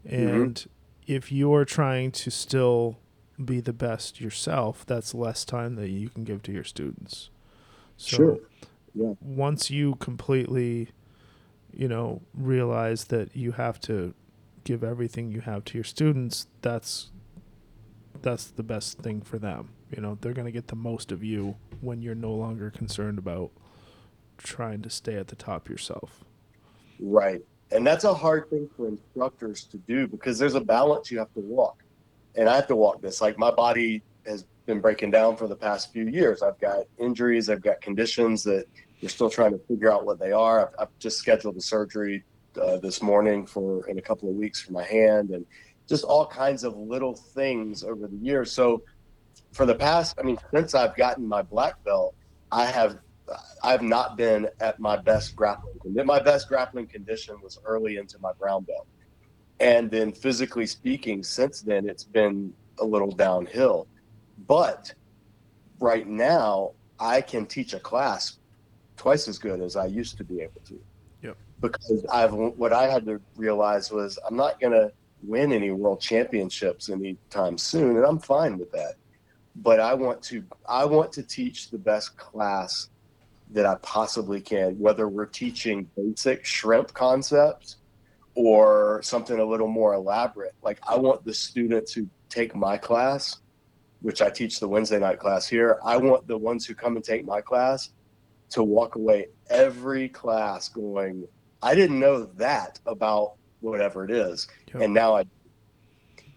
[0.05, 0.27] Mm-hmm.
[0.27, 0.67] And
[1.07, 2.97] if you're trying to still
[3.43, 7.29] be the best yourself, that's less time that you can give to your students.
[7.95, 8.37] So Sure.
[8.93, 9.13] Yeah.
[9.21, 10.89] once you completely,
[11.71, 14.13] you know, realize that you have to
[14.63, 17.11] give everything you have to your students, that's
[18.21, 19.69] that's the best thing for them.
[19.95, 23.17] You know, they're going to get the most of you when you're no longer concerned
[23.17, 23.51] about
[24.37, 26.23] trying to stay at the top yourself.
[26.99, 27.41] Right.
[27.71, 31.33] And that's a hard thing for instructors to do because there's a balance you have
[31.33, 31.83] to walk.
[32.35, 33.19] And I have to walk this.
[33.19, 36.41] Like my body has been breaking down for the past few years.
[36.41, 38.65] I've got injuries, I've got conditions that
[38.99, 40.67] you're still trying to figure out what they are.
[40.67, 42.23] I've, I've just scheduled a surgery
[42.61, 45.45] uh, this morning for in a couple of weeks for my hand and
[45.87, 48.51] just all kinds of little things over the years.
[48.51, 48.83] So
[49.51, 52.15] for the past, I mean, since I've gotten my black belt,
[52.51, 52.99] I have
[53.63, 55.79] I've not been at my best grappling.
[56.05, 58.87] My best grappling condition was early into my brown belt,
[59.59, 63.87] and then physically speaking, since then it's been a little downhill.
[64.47, 64.93] But
[65.79, 68.37] right now, I can teach a class
[68.95, 70.79] twice as good as I used to be able to.
[71.23, 71.37] Yep.
[71.59, 74.91] Because I've what I had to realize was I'm not going to
[75.23, 78.95] win any world championships anytime soon, and I'm fine with that.
[79.55, 82.89] But I want to I want to teach the best class
[83.51, 87.77] that I possibly can, whether we're teaching basic shrimp concepts
[88.35, 90.53] or something a little more elaborate.
[90.61, 93.37] Like I want the students who take my class,
[94.01, 97.03] which I teach the Wednesday night class here, I want the ones who come and
[97.03, 97.89] take my class
[98.49, 101.27] to walk away every class going,
[101.61, 103.33] I didn't know that about
[103.69, 104.47] whatever it is.
[104.73, 104.83] Yep.
[104.83, 105.23] And now I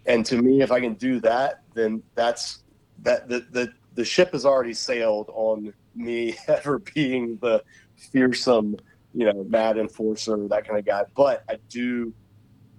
[0.05, 2.63] and to me if I can do that, then that's
[3.03, 7.63] that the the, the ship has already sailed on me ever being the
[8.11, 8.77] fearsome,
[9.13, 11.03] you know, mad enforcer, that kind of guy.
[11.15, 12.13] But I do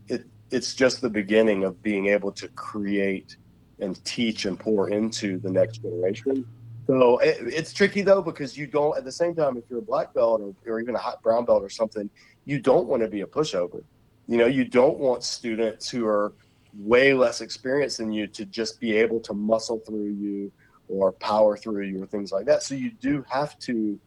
[0.08, 3.36] it it's just the beginning of being able to create
[3.80, 6.46] and teach and pour into the next generation.
[6.86, 9.82] So it, it's tricky though because you don't at the same time if you're a
[9.82, 12.10] black belt or, or even a hot brown belt or something,
[12.44, 13.82] you don't want to be a pushover.
[14.26, 16.32] You know, you don't want students who are
[16.74, 20.50] way less experienced than you to just be able to muscle through you
[20.88, 22.62] or power through you or things like that.
[22.62, 23.98] So you do have to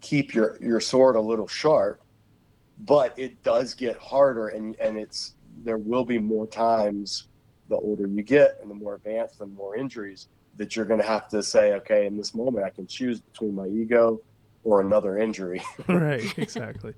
[0.00, 2.00] keep your your sword a little sharp,
[2.80, 7.28] but it does get harder and and it's there will be more times
[7.68, 11.06] the older you get and the more advanced and more injuries that you're going to
[11.06, 14.20] have to say okay in this moment I can choose between my ego
[14.64, 15.62] or another injury.
[15.88, 16.94] right, exactly.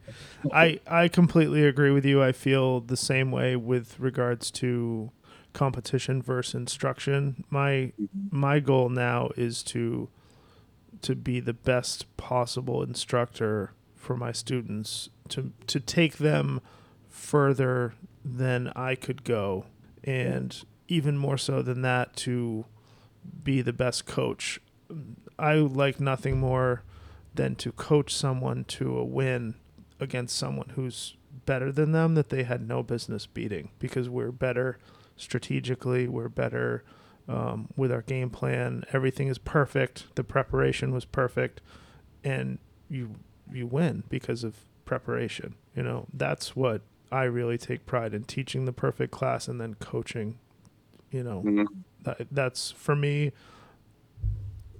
[0.52, 2.22] I I completely agree with you.
[2.22, 5.10] I feel the same way with regards to
[5.52, 7.44] competition versus instruction.
[7.50, 8.06] My mm-hmm.
[8.30, 10.08] my goal now is to
[11.02, 16.60] to be the best possible instructor for my students to to take them
[17.08, 17.94] further
[18.24, 19.66] than I could go
[20.04, 22.64] and even more so than that to
[23.42, 24.60] be the best coach.
[25.38, 26.82] I like nothing more
[27.34, 29.54] than to coach someone to a win
[29.98, 31.16] against someone who's
[31.46, 34.78] better than them that they had no business beating because we're better
[35.16, 36.82] strategically, we're better
[37.28, 38.82] um, with our game plan.
[38.92, 40.06] Everything is perfect.
[40.16, 41.60] The preparation was perfect,
[42.24, 42.58] and
[42.88, 43.16] you
[43.52, 45.54] you win because of preparation.
[45.76, 49.74] You know that's what I really take pride in teaching the perfect class and then
[49.74, 50.38] coaching.
[51.10, 51.66] You know, Mhm.
[52.04, 53.32] that, that's for me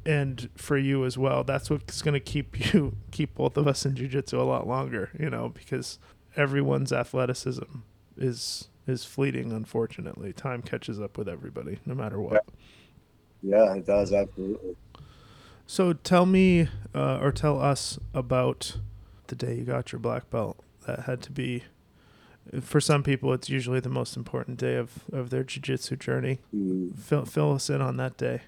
[0.04, 1.44] and for you as well.
[1.44, 5.10] That's what's going to keep you keep both of us in jiu-jitsu a lot longer,
[5.18, 5.98] you know, because
[6.36, 7.80] everyone's athleticism
[8.16, 10.32] is is fleeting unfortunately.
[10.32, 12.44] Time catches up with everybody no matter what.
[13.42, 14.76] Yeah, it does absolutely.
[15.66, 18.76] So tell me uh, or tell us about
[19.28, 20.58] the day you got your black belt.
[20.86, 21.64] That had to be
[22.62, 26.40] for some people it's usually the most important day of, of their jiu-jitsu journey.
[26.54, 26.98] Mm.
[26.98, 28.42] Fill, fill us in on that day.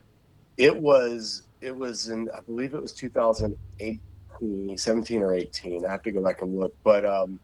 [0.57, 5.87] It was it was in I believe it was 2018, 17 or 18.
[5.87, 7.39] I have to go back and look, but um,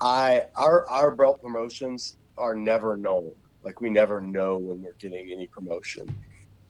[0.00, 3.32] I our our belt promotions are never known.
[3.62, 6.14] Like we never know when we're getting any promotion,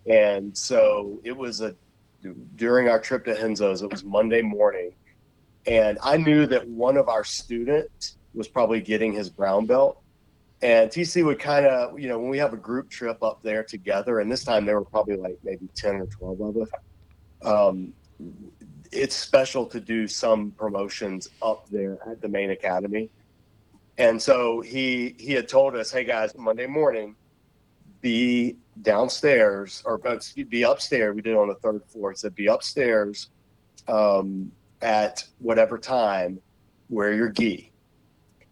[0.06, 1.76] and so it was a
[2.56, 3.82] during our trip to Renzo's.
[3.82, 4.92] It was Monday morning,
[5.66, 9.99] and I knew that one of our students was probably getting his brown belt.
[10.62, 13.64] And TC would kind of, you know, when we have a group trip up there
[13.64, 16.68] together, and this time there were probably like maybe 10 or 12 of us,
[17.42, 17.92] um,
[18.92, 23.08] it's special to do some promotions up there at the main academy.
[23.96, 27.16] And so he he had told us, hey guys, Monday morning,
[28.00, 31.14] be downstairs or uh, be upstairs.
[31.14, 32.10] We did it on the third floor.
[32.10, 33.28] He said, be upstairs
[33.88, 34.50] um,
[34.80, 36.40] at whatever time,
[36.88, 37.72] wear your gi.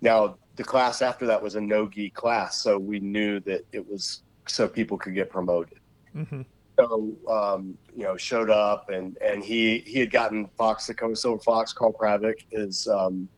[0.00, 3.88] Now, the class after that was a no gi class, so we knew that it
[3.88, 5.78] was so people could get promoted.
[6.12, 6.42] hmm
[6.78, 11.22] So, um, you know, showed up and and he he had gotten Fox the Coast
[11.22, 11.72] Silver Fox.
[11.72, 13.28] Carl Kravik is um,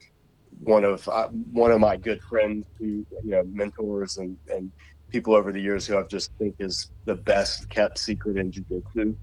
[0.65, 1.29] one of uh,
[1.63, 4.73] one of my good friends who you know mentors and and
[5.11, 9.15] people over the years who I've just think is the best kept secret in jiu-jitsu.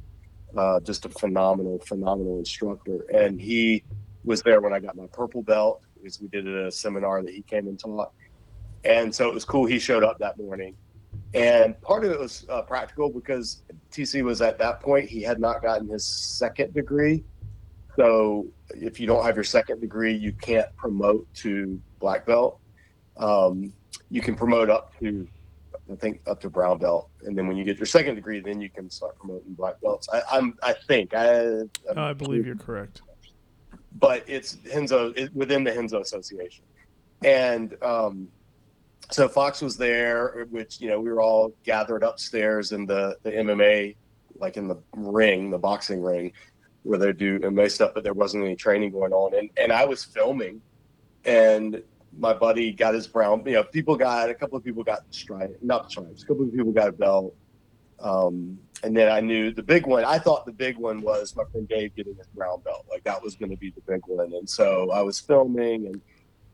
[0.56, 3.06] Uh, just a phenomenal, phenomenal instructor.
[3.14, 3.84] And he
[4.26, 7.42] was there when I got my purple belt because we did a seminar that he
[7.42, 8.14] came and taught.
[8.86, 9.66] And so it was cool.
[9.66, 10.76] He showed up that morning.
[11.34, 15.40] And part of it was uh, practical because TC was at that point, he had
[15.40, 17.26] not gotten his second degree.
[17.98, 22.60] So if you don't have your second degree, you can't promote to black belt.
[23.18, 23.74] Um,
[24.10, 25.28] you can promote up to,
[25.92, 28.62] I think, up to brown belt, and then when you get your second degree, then
[28.62, 30.08] you can start promoting black belts.
[30.14, 31.64] I, I'm, I think, I,
[31.96, 33.02] I believe you're correct.
[34.00, 36.64] But it's Renzo it, within the Renzo Association,
[37.24, 38.28] and um,
[39.12, 43.32] so Fox was there, which you know we were all gathered upstairs in the the
[43.32, 43.96] MMA,
[44.40, 46.34] like in the ring, the boxing ring,
[46.84, 49.34] where they do MMA stuff, but there wasn't any training going on.
[49.36, 50.62] And and I was filming,
[51.26, 51.82] and
[52.18, 53.44] my buddy got his brown.
[53.46, 56.24] You know, people got a couple of people got stripes, not stripes.
[56.24, 57.36] A couple of people got a belt.
[58.00, 60.06] Um, and then I knew the big one.
[60.06, 62.86] I thought the big one was my friend Dave getting his brown belt.
[62.90, 64.34] Like that was going to be the big one.
[64.34, 66.02] And so I was filming, and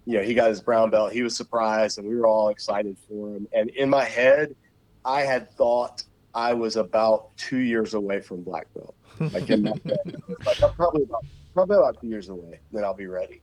[0.06, 1.12] you know, he got his brown belt.
[1.12, 3.48] He was surprised, and we were all excited for him.
[3.54, 4.56] And in my head,
[5.04, 8.96] I had thought I was about two years away from black belt.
[9.20, 10.16] Like in my head,
[10.46, 12.60] like I'm probably about probably about two years away.
[12.72, 13.42] Then I'll be ready.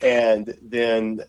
[0.00, 1.20] And then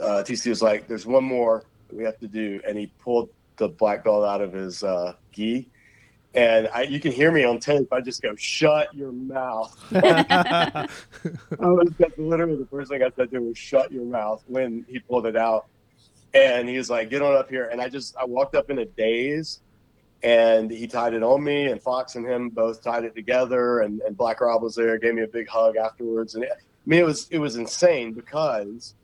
[0.00, 3.68] uh, TC was like, "There's one more we have to do," and he pulled the
[3.68, 5.14] black belt out of his uh,
[6.34, 7.92] and I, you can hear me on tape.
[7.92, 10.88] I just go, "Shut your mouth." I
[11.60, 14.84] was that's literally the first thing I said to him was, "Shut your mouth." When
[14.88, 15.66] he pulled it out,
[16.32, 18.78] and he was like, "Get on up here," and I just I walked up in
[18.78, 19.60] a daze.
[20.24, 23.80] And he tied it on me, and Fox and him both tied it together.
[23.80, 26.36] And, and Black Rob was there, gave me a big hug afterwards.
[26.36, 28.94] And it, I mean, it was it was insane because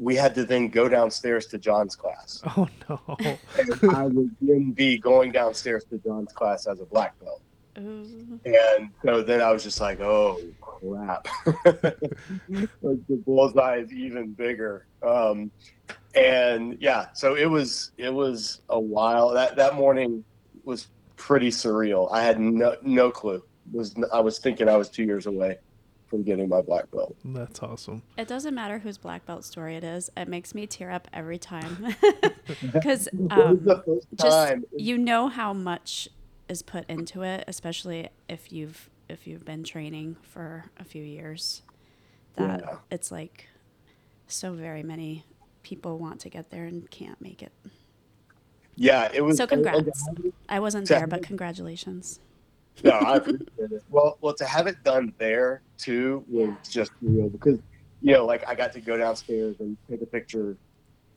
[0.00, 2.42] we had to then go downstairs to John's class.
[2.56, 3.16] Oh no.
[3.20, 7.42] And I would then be going downstairs to John's class as a black belt.
[7.78, 8.40] Ooh.
[8.44, 11.28] And so then I was just like, oh crap.
[11.68, 14.86] like the bullseye is even bigger.
[15.02, 15.50] Um,
[16.14, 19.30] and yeah, so it was it was a while.
[19.30, 20.24] That that morning
[20.64, 22.10] was pretty surreal.
[22.10, 23.44] I had no no clue.
[23.72, 25.58] Was I was thinking I was two years away
[26.10, 27.14] from getting my black belt.
[27.24, 28.02] That's awesome.
[28.18, 30.10] It doesn't matter whose black belt story it is.
[30.16, 31.94] It makes me tear up every time
[32.72, 33.64] because um,
[34.16, 34.64] just time.
[34.76, 36.08] you know how much
[36.48, 41.62] is put into it, especially if you've if you've been training for a few years.
[42.36, 42.76] That Yeah.
[42.90, 43.48] it's like
[44.26, 45.24] so very many
[45.62, 47.52] people want to get there and can't make it.
[48.76, 49.36] Yeah, it was.
[49.36, 50.06] So and- and to congrats.
[50.08, 52.18] have it- I wasn't there, but it- congratulations.
[52.82, 53.82] No, I appreciate it.
[53.88, 56.54] Well, well, to have it done there too was Yeah.
[56.70, 57.58] just real because
[58.02, 60.56] you know, like I got to go downstairs and take a picture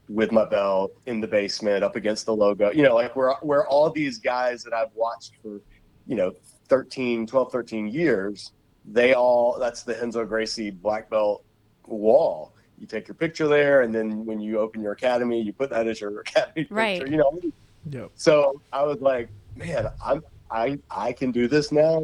[0.09, 2.71] with my belt in the basement up against the logo.
[2.71, 5.61] You know, like where where all these guys that I've watched for,
[6.05, 6.33] you know,
[6.69, 8.51] 13, 12, 13 years,
[8.83, 11.45] they all that's the Renzo Gracie black belt
[11.87, 12.53] wall.
[12.77, 15.87] You take your picture there, and then when you open your academy, you put that
[15.87, 16.99] as your academy Right.
[16.99, 17.09] picture.
[17.09, 17.39] You know,
[17.89, 18.11] Yep.
[18.15, 20.21] so I was like, man, I'm
[20.53, 21.97] I I can do this now.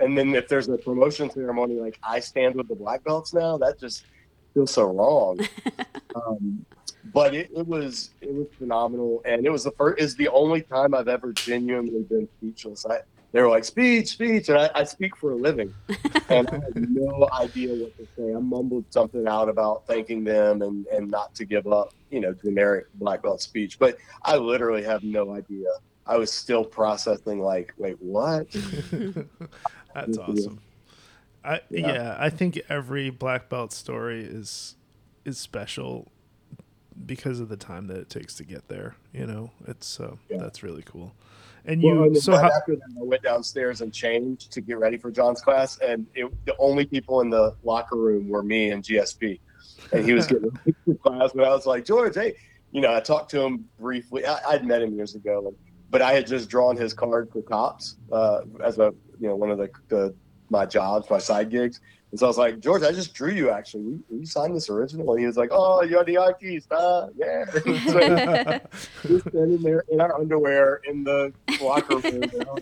[0.00, 3.56] And then if there's a promotion ceremony, like I stand with the black belts now,
[3.58, 4.04] that just
[4.52, 5.40] feels so wrong.
[6.16, 6.66] um,
[7.12, 10.62] but it, it was it was phenomenal, and it was the first is the only
[10.62, 12.84] time I've ever genuinely been speechless.
[12.86, 13.00] I
[13.30, 15.72] they were like speech, speech, and I, I speak for a living,
[16.28, 18.34] and I had no idea what to say.
[18.34, 22.34] I mumbled something out about thanking them and and not to give up, you know,
[22.34, 25.68] generic black belt speech, but I literally have no idea.
[26.06, 28.50] I was still processing like, wait, what?
[29.94, 30.60] That's awesome.
[31.44, 31.92] I Yeah.
[31.94, 32.16] yeah.
[32.18, 34.76] I think every black belt story is
[35.24, 36.10] is special
[37.06, 38.96] because of the time that it takes to get there.
[39.12, 40.38] You know, it's uh, Yeah.
[40.38, 41.14] that's really cool.
[41.64, 44.78] And Well, you and so how, after that, I went downstairs and changed to get
[44.78, 48.70] ready for John's class, and it, the only people in the locker room were me
[48.70, 49.38] and GSP,
[49.92, 51.30] and he was getting ready for class.
[51.32, 52.34] But I was like, George, hey,
[52.72, 54.26] you know, I talked to him briefly.
[54.26, 55.54] I, I'd met him years ago,
[55.92, 59.50] but I had just drawn his card for Topps uh, as a you know one
[59.52, 60.14] of the, the
[60.50, 61.80] my jobs, my side gigs.
[62.10, 63.84] And so I was like, George, I just drew you actually.
[63.84, 65.10] Will, will you sign this original?
[65.12, 67.08] And he was like, Oh, you're the artist, huh?
[67.16, 67.44] Yeah.
[67.54, 68.60] So
[69.08, 71.32] we're standing there in our underwear in the
[71.62, 72.22] locker room.
[72.32, 72.58] You know,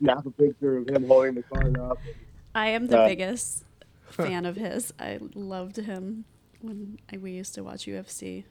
[0.00, 1.98] snap a picture of him holding the card up.
[2.54, 3.64] I am the Uh, biggest
[4.10, 4.92] fan of his.
[4.98, 6.24] I loved him
[6.60, 8.44] when I, we used to watch UFC.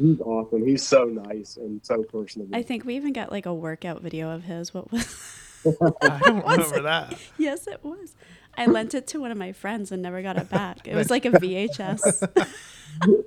[0.00, 0.66] He's awesome.
[0.66, 2.56] He's so nice and so personable.
[2.56, 4.72] I think we even got like a workout video of his.
[4.72, 5.36] What was?
[6.02, 6.82] I don't Was remember it?
[6.84, 7.18] that.
[7.36, 8.14] yes, it was.
[8.56, 10.88] I lent it to one of my friends and never got it back.
[10.88, 12.46] It was like a VHS.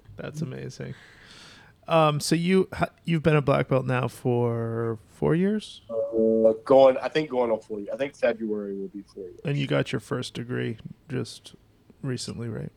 [0.18, 0.96] That's amazing.
[1.88, 2.70] Um, so you
[3.06, 7.60] you've been a black belt now for four years, uh, going, I think going on
[7.60, 7.90] four years.
[7.94, 9.40] I think February will be four years.
[9.46, 10.78] and you got your first degree
[11.10, 11.56] just
[12.02, 12.72] recently, right?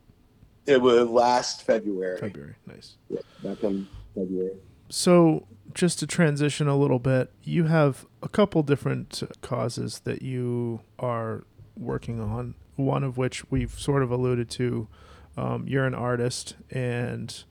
[0.67, 2.19] It was last February.
[2.19, 2.55] February.
[2.65, 2.97] Nice.
[3.09, 4.57] Yeah, back in February.
[4.89, 10.81] So, just to transition a little bit, you have a couple different causes that you
[10.99, 11.45] are
[11.75, 12.55] working on.
[12.75, 14.87] One of which we've sort of alluded to.
[15.35, 17.43] Um, you're an artist and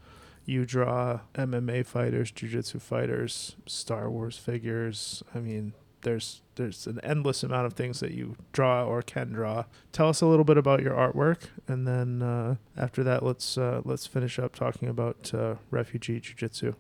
[0.45, 5.23] you draw MMA fighters, jiu-jitsu fighters, Star Wars figures.
[5.35, 5.73] I mean,
[6.07, 9.65] there's there's an endless amount of things that you draw or can draw.
[9.91, 13.83] Tell us a little bit about your artwork, and then uh, after that, let's uh,
[13.85, 16.75] let's finish up talking about uh, refugee jiu-jitsu.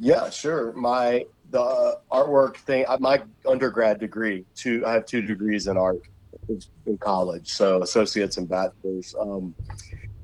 [0.00, 0.72] Yeah, sure.
[0.72, 2.86] My the artwork thing.
[2.98, 4.46] My undergrad degree.
[4.54, 4.84] Two.
[4.86, 6.00] I have two degrees in art.
[6.86, 9.14] in college, so associates and bachelors.
[9.18, 9.54] Um,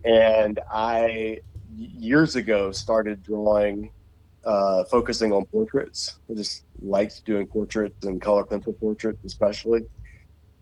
[0.05, 1.41] and I
[1.76, 3.91] years ago started drawing,
[4.45, 6.18] uh, focusing on portraits.
[6.30, 9.83] I just liked doing portraits and color pencil portraits, especially.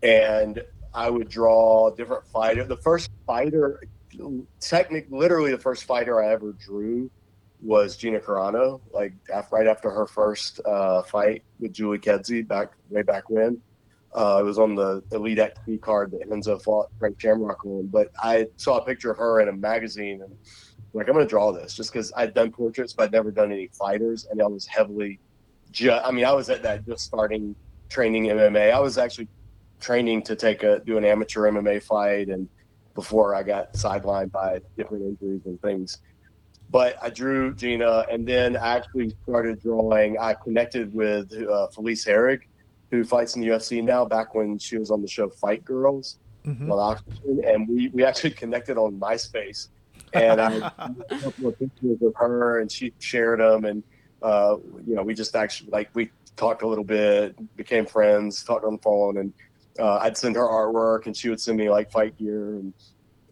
[0.03, 0.63] And
[0.93, 2.63] I would draw different fighter.
[2.63, 3.81] The first fighter,
[4.59, 7.09] technically, literally the first fighter I ever drew
[7.61, 9.13] was Gina Carano, like
[9.51, 13.61] right after her first uh, fight with Julie Kedzie back way back when.
[14.13, 17.87] Uh, it was on the EliteXC card that Renzo fought Frank Shamrock on.
[17.87, 20.35] But I saw a picture of her in a magazine and
[20.93, 23.67] like I'm gonna draw this just because I'd done portraits, but I'd never done any
[23.67, 25.19] fighters, and I was heavily.
[25.71, 27.55] Ju- I mean, I was at that just starting
[27.89, 28.71] training MMA.
[28.71, 29.27] I was actually
[29.79, 32.47] training to take a do an amateur MMA fight, and
[32.93, 35.99] before I got sidelined by different injuries and things.
[36.69, 40.17] But I drew Gina, and then I actually started drawing.
[40.19, 42.41] I connected with uh, Felice Herrig,
[42.91, 44.05] who fights in the UFC now.
[44.05, 46.71] Back when she was on the show Fight Girls Mhm.
[46.71, 49.67] on Oxygen, and we we actually connected on MySpace.
[50.13, 53.83] And I a couple of pictures of her, and she shared them, and
[54.21, 58.65] uh, you know, we just actually like we talked a little bit, became friends, talked
[58.65, 59.33] on the phone, and
[59.79, 62.73] uh, I'd send her artwork, and she would send me like fight gear, and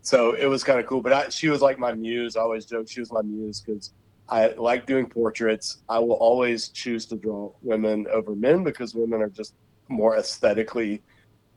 [0.01, 1.01] so it was kind of cool.
[1.01, 2.35] But I, she was like my muse.
[2.35, 3.93] I always joke she was my muse because
[4.27, 5.79] I like doing portraits.
[5.89, 9.53] I will always choose to draw women over men because women are just
[9.87, 11.01] more aesthetically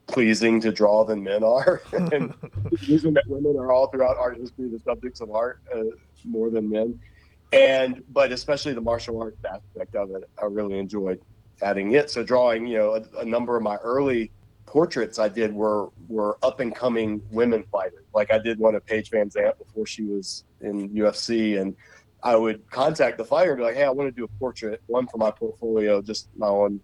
[0.07, 1.81] pleasing to draw than men are.
[1.93, 2.33] and
[2.87, 5.83] reason that women are all throughout art history the subjects of art uh,
[6.25, 6.99] more than men.
[7.53, 11.21] And but especially the martial arts aspect of it, I really enjoyed
[11.61, 12.09] adding it.
[12.09, 14.31] So drawing, you know, a, a number of my early
[14.65, 18.05] portraits I did were were up and coming women fighters.
[18.13, 21.75] Like I did one of Paige Van Zant before she was in UFC, and
[22.23, 24.81] I would contact the fighter and be like, "Hey, I want to do a portrait,
[24.87, 26.79] one for my portfolio, just my own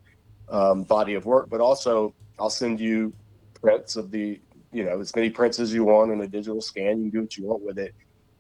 [0.49, 3.11] um, body of work, but also I'll send you
[3.59, 4.39] prints of the,
[4.72, 7.03] you know, as many prints as you want in a digital scan.
[7.03, 7.95] You can do what you want with it."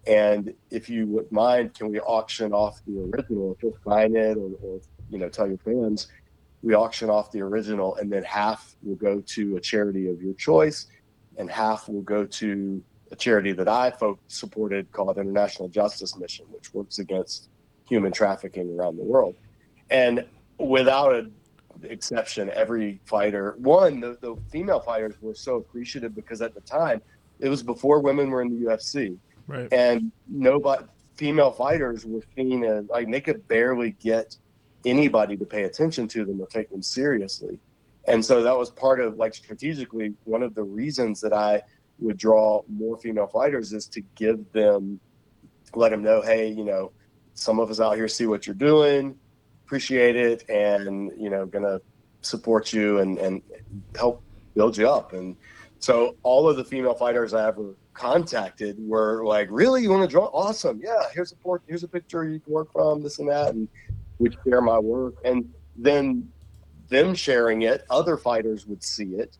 [0.07, 3.53] And if you would mind, can we auction off the original?
[3.53, 4.79] If you'll sign it or, or
[5.09, 6.07] you know, tell your fans,
[6.61, 10.33] we auction off the original, and then half will go to a charity of your
[10.33, 10.87] choice,
[11.37, 13.93] and half will go to a charity that I
[14.27, 17.49] supported called International Justice Mission, which works against
[17.87, 19.35] human trafficking around the world.
[19.89, 20.25] And
[20.57, 21.33] without an
[21.83, 27.01] exception, every fighter, one, the, the female fighters were so appreciative because at the time,
[27.39, 29.17] it was before women were in the UFC
[29.49, 29.67] Right.
[29.73, 30.85] and nobody
[31.15, 34.37] female fighters were seen as like they could barely get
[34.85, 37.57] anybody to pay attention to them or take them seriously
[38.07, 41.61] and so that was part of like strategically one of the reasons that i
[41.97, 44.99] would draw more female fighters is to give them
[45.75, 46.91] let them know hey you know
[47.33, 49.17] some of us out here see what you're doing
[49.65, 51.81] appreciate it and you know gonna
[52.21, 53.41] support you and and
[53.97, 54.21] help
[54.55, 55.35] build you up and
[55.79, 60.11] so all of the female fighters i ever contacted were like, "Really, you want to
[60.11, 60.25] draw?
[60.27, 60.79] Awesome!
[60.81, 63.67] Yeah, here's a port, here's a picture you can work from, this and that," and
[64.19, 65.15] would share my work.
[65.25, 66.31] And then
[66.87, 69.37] them sharing it, other fighters would see it,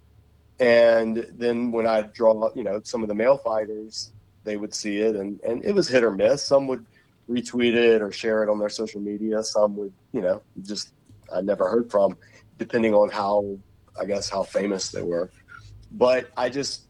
[0.60, 4.12] and then when I draw, you know, some of the male fighters,
[4.44, 6.44] they would see it, and and it was hit or miss.
[6.44, 6.86] Some would
[7.30, 9.42] retweet it or share it on their social media.
[9.44, 10.92] Some would, you know, just
[11.34, 12.18] I never heard from,
[12.58, 13.58] depending on how
[14.00, 15.32] I guess how famous they were.
[15.92, 16.89] But I just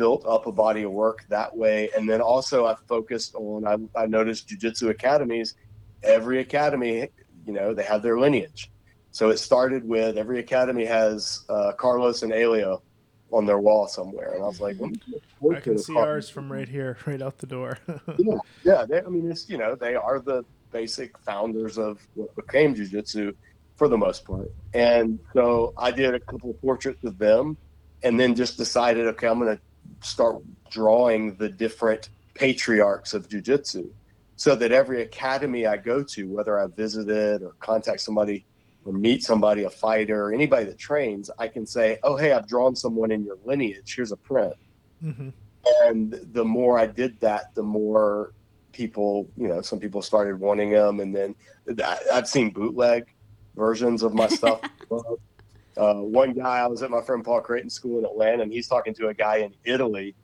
[0.00, 1.90] built up a body of work that way.
[1.94, 5.56] And then also I focused on, I, I noticed jujitsu academies,
[6.02, 7.10] every academy,
[7.46, 8.70] you know, they have their lineage.
[9.10, 12.80] So it started with every academy has uh, Carlos and Elio
[13.30, 14.32] on their wall somewhere.
[14.32, 16.96] And I was like, let me do a I can see ours from right here,
[17.06, 17.76] right out the door.
[18.18, 18.86] Yeah, yeah.
[18.88, 23.34] They, I mean, it's you know, they are the basic founders of what became jujitsu
[23.76, 24.50] for the most part.
[24.72, 27.58] And so I did a couple of portraits of them,
[28.02, 29.62] and then just decided, okay, I'm going to
[30.02, 33.90] start drawing the different patriarchs of jujitsu,
[34.36, 38.46] so that every academy I go to, whether I visited or contact somebody
[38.84, 42.48] or meet somebody, a fighter, or anybody that trains, I can say, oh, hey, I've
[42.48, 43.92] drawn someone in your lineage.
[43.94, 44.54] Here's a print
[45.00, 45.28] hmm
[45.82, 48.32] and the more I did that, the more
[48.72, 51.34] people, you know, some people started wanting them, and then
[52.12, 53.04] I've seen bootleg
[53.54, 54.60] versions of my stuff.
[55.80, 58.68] Uh, one guy, I was at my friend Paul Creighton school in Atlanta, and he's
[58.68, 60.14] talking to a guy in Italy,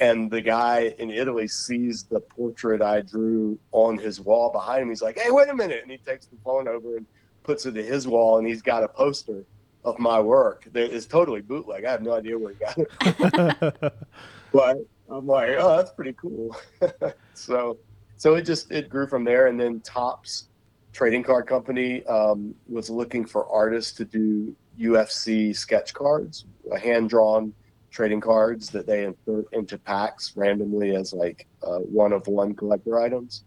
[0.00, 4.90] and the guy in Italy sees the portrait I drew on his wall behind him.
[4.90, 7.06] He's like, "Hey, wait a minute!" and he takes the phone over and
[7.42, 9.46] puts it to his wall, and he's got a poster
[9.82, 11.86] of my work that is totally bootleg.
[11.86, 13.94] I have no idea where he got it
[14.52, 14.76] but
[15.08, 16.54] I'm like, oh, that's pretty cool.
[17.32, 17.78] so,
[18.18, 20.48] so it just it grew from there, and then Topps
[20.92, 26.44] Trading Card Company um, was looking for artists to do UFC sketch cards,
[26.80, 27.52] hand drawn
[27.90, 33.00] trading cards that they insert into packs randomly as like uh, one of one collector
[33.00, 33.44] items.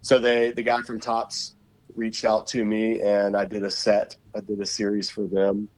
[0.00, 1.56] So they the guy from Topps
[1.94, 4.16] reached out to me and I did a set.
[4.34, 5.68] I did a series for them,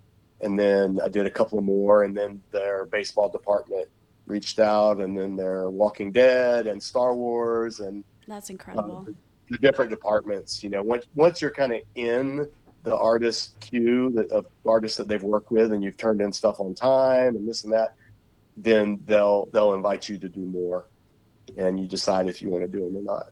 [0.41, 3.89] and then I did a couple more, and then their baseball department
[4.27, 9.07] reached out, and then their Walking Dead and Star Wars and That's incredible.
[9.09, 9.13] uh,
[9.51, 10.63] the different departments.
[10.63, 12.47] You know, once once you're kind of in
[12.85, 16.61] the artist queue that, of artists that they've worked with, and you've turned in stuff
[16.61, 17.95] on time and this and that,
[18.57, 20.87] then they'll they'll invite you to do more,
[21.57, 23.27] and you decide if you want to do them or not.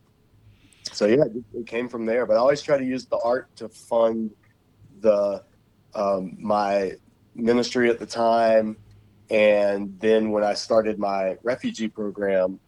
[0.92, 2.26] So yeah, it, came from there.
[2.26, 4.30] But I always try to use the art to fund
[5.00, 5.42] the
[5.94, 6.92] um, my
[7.34, 8.76] ministry at the time,
[9.30, 12.60] and then when I started my refugee program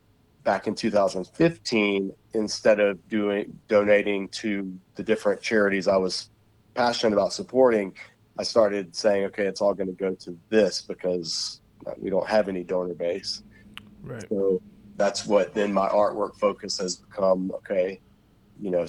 [0.49, 6.31] back in 2015 instead of doing donating to the different charities I was
[6.73, 7.93] passionate about supporting,
[8.39, 12.27] I started saying, okay, it's all going to go to this because uh, we don't
[12.27, 13.43] have any donor base.
[14.03, 14.25] Right.
[14.31, 14.63] So
[14.97, 17.51] that's what then my artwork focus has become.
[17.57, 18.01] Okay,
[18.59, 18.87] you know,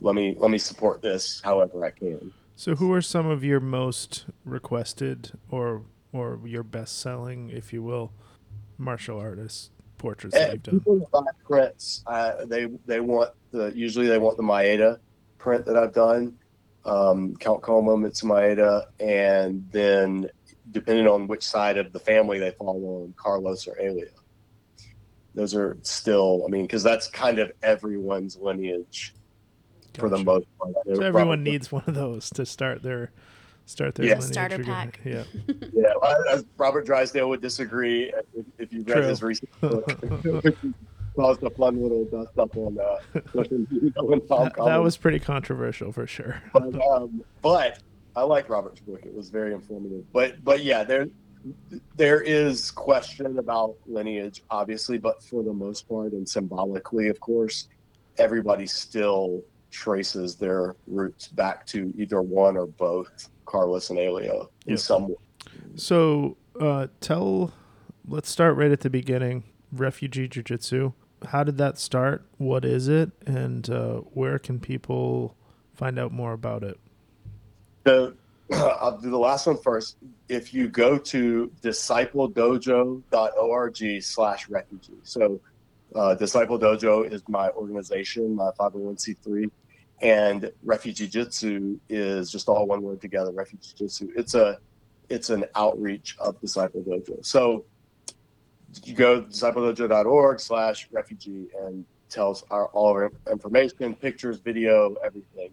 [0.00, 2.32] let me let me support this however I can.
[2.56, 7.82] So, who are some of your most requested or or your best selling, if you
[7.82, 8.14] will,
[8.78, 9.68] martial artists
[10.02, 10.78] portraits that you've done?
[10.80, 14.98] people buy prints, uh, they they want the usually they want the Maeda
[15.38, 16.34] print that I've done,
[16.84, 20.28] um, Count Koma, Mitsu Maeda, and then
[20.70, 24.08] depending on which side of the family they fall on, Carlos or Elio.
[25.34, 29.14] Those are still, I mean, because that's kind of everyone's lineage
[29.94, 30.24] for the Gotcha.
[30.24, 30.74] most part.
[30.94, 33.12] So everyone needs one of those to start their
[33.66, 34.12] start their Yeah.
[34.14, 34.64] lineage Starter again.
[34.66, 35.00] pack.
[35.04, 35.24] Yeah.
[35.72, 39.02] Yeah, well, as Robert Drysdale would disagree if, if you read True.
[39.08, 40.54] his recent book.
[41.16, 42.96] caused a fun little dust up on uh,
[43.34, 46.42] when Tom That, that was pretty controversial for sure.
[46.52, 47.80] but, um, but
[48.16, 49.00] I like Robert's book.
[49.04, 50.10] It was very informative.
[50.12, 51.08] But but yeah, there
[51.96, 57.68] there is question about lineage, obviously, but for the most part and symbolically, of course,
[58.18, 64.70] everybody still traces their roots back to either one or both Carlos and Elio in
[64.72, 64.78] Yep.
[64.78, 65.16] some way.
[65.76, 67.52] So, uh, tell.
[68.06, 69.44] Let's start right at the beginning.
[69.70, 70.92] Refugee Jiu Jitsu.
[71.26, 72.24] How did that start?
[72.38, 73.12] What is it?
[73.26, 75.36] And uh, where can people
[75.72, 76.80] find out more about it?
[77.84, 78.16] The
[78.52, 79.96] I'll do the last one first.
[80.28, 84.98] If you go to discipledojo.org slash refugee.
[85.04, 85.40] So
[85.94, 89.50] uh, Disciple Dojo is my organization, my 501c3,
[90.02, 94.10] and RefugeeJitsu is just all one word together, RefugeeJitsu.
[94.16, 94.58] It's a
[95.08, 97.24] it's an outreach of Disciple Dojo.
[97.24, 97.64] So
[98.84, 105.50] you go discipledojo.org slash refugee and tells our, all our information, pictures, video, everything.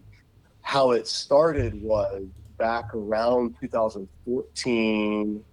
[0.62, 2.24] How it started was
[2.56, 5.44] back around 2014,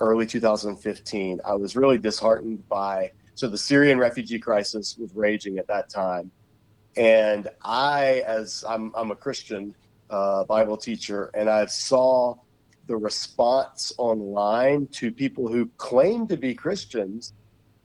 [0.00, 1.40] early 2015.
[1.44, 6.30] I was really disheartened by so the Syrian refugee crisis was raging at that time,
[6.96, 9.74] and I, as I'm, I'm a Christian
[10.10, 12.36] uh, Bible teacher, and I saw
[12.86, 17.32] the response online to people who claim to be Christians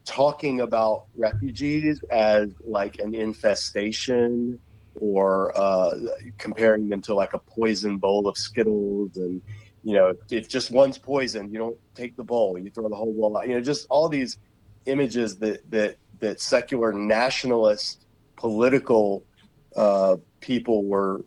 [0.06, 4.60] talking about refugees as like an infestation
[4.96, 5.92] or uh,
[6.38, 9.18] comparing them to like a poison bowl of Skittles.
[9.18, 9.42] And,
[9.84, 13.14] you know, if just one's poison, you don't take the bowl, you throw the whole
[13.14, 13.48] bowl out.
[13.48, 14.38] You know, just all these
[14.86, 18.07] images that, that, that secular nationalist
[18.38, 19.26] political
[19.76, 21.26] uh, people were,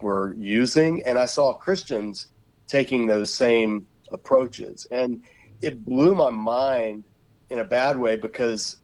[0.00, 1.02] were using.
[1.04, 2.28] And I saw Christians
[2.68, 4.86] taking those same approaches.
[4.90, 5.22] And
[5.60, 7.04] it blew my mind
[7.50, 8.76] in a bad way because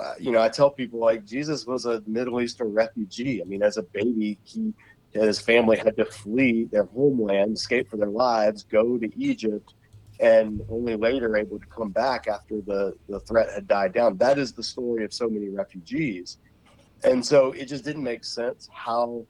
[0.00, 3.42] uh, you know I tell people like Jesus was a Middle Eastern refugee.
[3.42, 4.72] I mean, as a baby, he
[5.12, 9.74] his family had to flee their homeland, escape for their lives, go to Egypt,
[10.18, 14.16] and only later able to come back after the the threat had died down.
[14.16, 16.38] That is the story of so many refugees,
[17.02, 19.26] and so it just didn't make sense how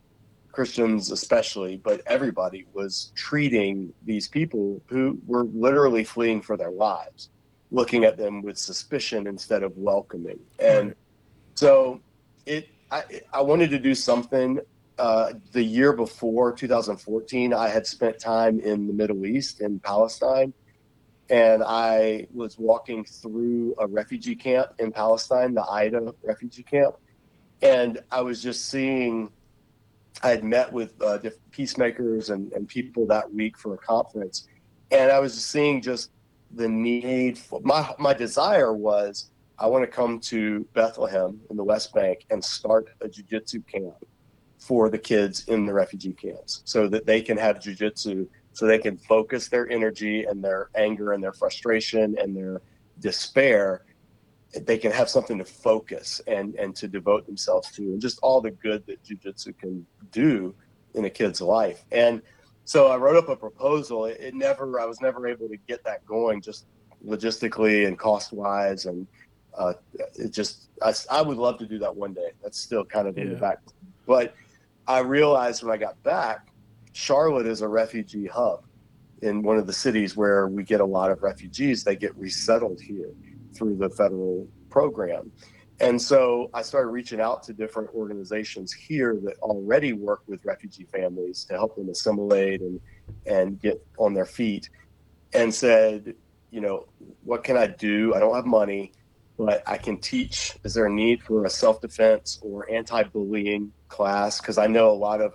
[0.52, 7.30] Christians especially, but everybody was treating these people who were literally fleeing for their lives,
[7.72, 10.38] looking at them with suspicion instead of welcoming.
[10.60, 10.94] And
[11.56, 12.00] so
[12.46, 13.02] it I,
[13.32, 14.60] I wanted to do something
[14.98, 20.52] uh, the year before 2014 I had spent time in the Middle East in Palestine
[21.30, 26.96] and I was walking through a refugee camp in Palestine, the Aida refugee camp,
[27.64, 29.30] and I was just seeing
[30.22, 34.46] I had met with uh, different peacemakers and, and people that week for a conference,
[34.90, 36.10] and I was seeing just
[36.52, 41.64] the need for my my desire was I want to come to Bethlehem in the
[41.64, 43.94] West Bank and start a jujitsu camp
[44.58, 48.78] for the kids in the refugee camps, so that they can have jujitsu so they
[48.78, 52.62] can focus their energy and their anger and their frustration and their
[53.00, 53.84] despair
[54.62, 58.40] they can have something to focus and and to devote themselves to and just all
[58.40, 60.54] the good that jujitsu can do
[60.94, 61.84] in a kid's life.
[61.92, 62.22] And
[62.64, 64.06] so i wrote up a proposal.
[64.06, 66.66] It, it never i was never able to get that going just
[67.06, 69.06] logistically and cost wise and
[69.56, 69.74] uh,
[70.16, 72.30] it just I, I, would love to do that one day.
[72.42, 73.34] That's still kind of in yeah.
[73.34, 73.58] the back.
[74.06, 74.34] But
[74.86, 76.48] i realized when i got back
[76.92, 78.64] charlotte is a refugee hub
[79.22, 81.82] in one of the cities where we get a lot of refugees.
[81.82, 83.10] They get resettled here
[83.54, 85.30] through the federal program.
[85.80, 90.84] And so I started reaching out to different organizations here that already work with refugee
[90.84, 92.80] families to help them assimilate and,
[93.26, 94.70] and get on their feet
[95.32, 96.14] and said,
[96.50, 96.86] you know,
[97.24, 98.14] what can I do?
[98.14, 98.92] I don't have money,
[99.36, 100.56] but I can teach.
[100.62, 104.40] Is there a need for a self defense or anti bullying class?
[104.40, 105.34] Because I know a lot of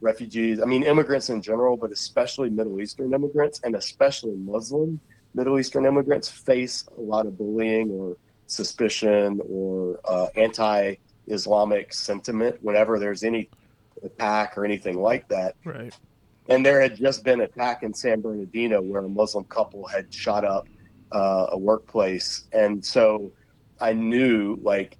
[0.00, 5.00] refugees, I mean, immigrants in general, but especially Middle Eastern immigrants and especially Muslim
[5.34, 8.16] Middle Eastern immigrants face a lot of bullying or
[8.46, 13.48] suspicion or uh, anti-Islamic sentiment whenever there's any
[14.02, 15.54] attack or anything like that.
[15.64, 15.96] Right.
[16.48, 20.12] And there had just been an attack in San Bernardino where a Muslim couple had
[20.12, 20.66] shot up
[21.12, 23.32] uh, a workplace, and so
[23.80, 24.96] I knew like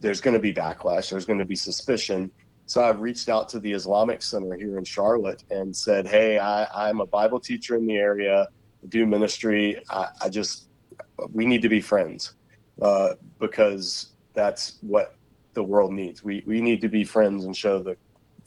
[0.00, 2.30] there's going to be backlash, there's going to be suspicion.
[2.66, 6.88] So I've reached out to the Islamic Center here in Charlotte and said, "Hey, I,
[6.88, 8.46] I'm a Bible teacher in the area
[8.88, 9.82] do ministry.
[9.90, 10.68] I, I just
[11.32, 12.34] we need to be friends
[12.80, 15.16] uh, because that's what
[15.54, 16.22] the world needs.
[16.22, 17.96] We we need to be friends and show the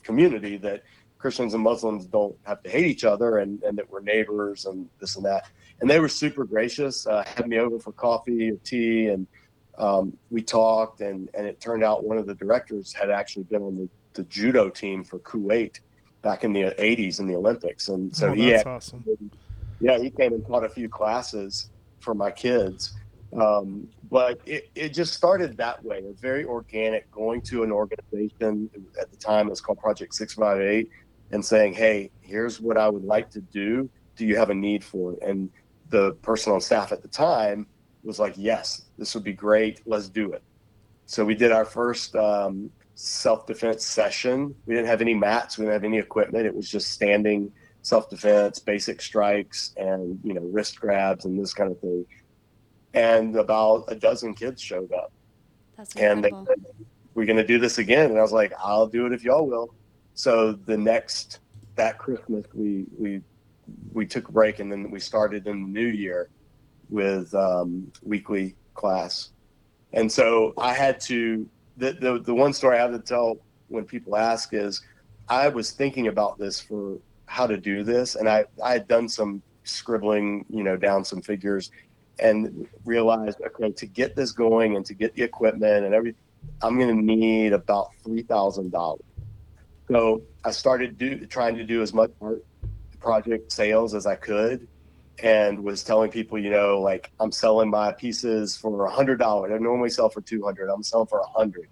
[0.02, 0.82] community that
[1.22, 4.88] Christians and Muslims don't have to hate each other and, and that we're neighbors and
[4.98, 5.48] this and that.
[5.80, 9.28] And they were super gracious, uh, had me over for coffee or tea, and
[9.78, 11.00] um, we talked.
[11.00, 14.24] And, and it turned out one of the directors had actually been on the, the
[14.24, 15.78] judo team for Kuwait
[16.22, 17.88] back in the 80s in the Olympics.
[17.88, 19.04] And so oh, he had awesome
[19.82, 22.94] yeah, he came and taught a few classes for my kids.
[23.38, 25.98] Um, but it, it just started that way.
[25.98, 28.70] It's very organic, going to an organization
[29.00, 30.88] at the time it was called Project 658
[31.32, 33.90] and saying, hey, here's what I would like to do.
[34.16, 35.18] Do you have a need for it?
[35.22, 35.50] And
[35.88, 37.66] the person on staff at the time
[38.04, 39.80] was like, yes, this would be great.
[39.86, 40.42] Let's do it.
[41.06, 44.54] So we did our first um, self defense session.
[44.66, 46.46] We didn't have any mats, we didn't have any equipment.
[46.46, 47.50] It was just standing
[47.82, 52.06] self-defense, basic strikes, and you know wrist grabs and this kind of thing.
[52.94, 55.12] And about a dozen kids showed up,
[55.76, 56.64] That's and they said,
[57.14, 59.46] "We're going to do this again." And I was like, "I'll do it if y'all
[59.46, 59.74] will."
[60.14, 61.40] So the next
[61.74, 63.20] that Christmas, we we
[63.92, 66.30] we took a break, and then we started in the new year
[66.88, 69.30] with um, weekly class.
[69.92, 73.84] And so I had to the, the the one story I have to tell when
[73.84, 74.82] people ask is
[75.28, 79.08] I was thinking about this for how to do this, and I I had done
[79.08, 81.70] some scribbling, you know, down some figures,
[82.18, 86.20] and realized okay to get this going and to get the equipment and everything,
[86.62, 89.02] I'm going to need about three thousand dollars.
[89.90, 92.44] So I started do, trying to do as much art
[93.00, 94.68] project sales as I could,
[95.22, 99.52] and was telling people, you know, like I'm selling my pieces for a hundred dollars.
[99.54, 100.70] I normally sell for two hundred.
[100.70, 101.68] I'm selling for a hundred,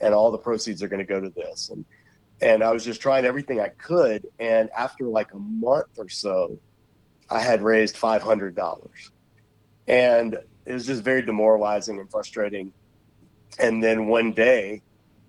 [0.00, 1.70] and all the proceeds are going to go to this.
[1.70, 1.84] And
[2.40, 4.26] and I was just trying everything I could.
[4.38, 6.58] And after like a month or so,
[7.30, 9.10] I had raised five hundred dollars,
[9.88, 10.34] and
[10.64, 12.72] it was just very demoralizing and frustrating.
[13.58, 14.82] And then one day,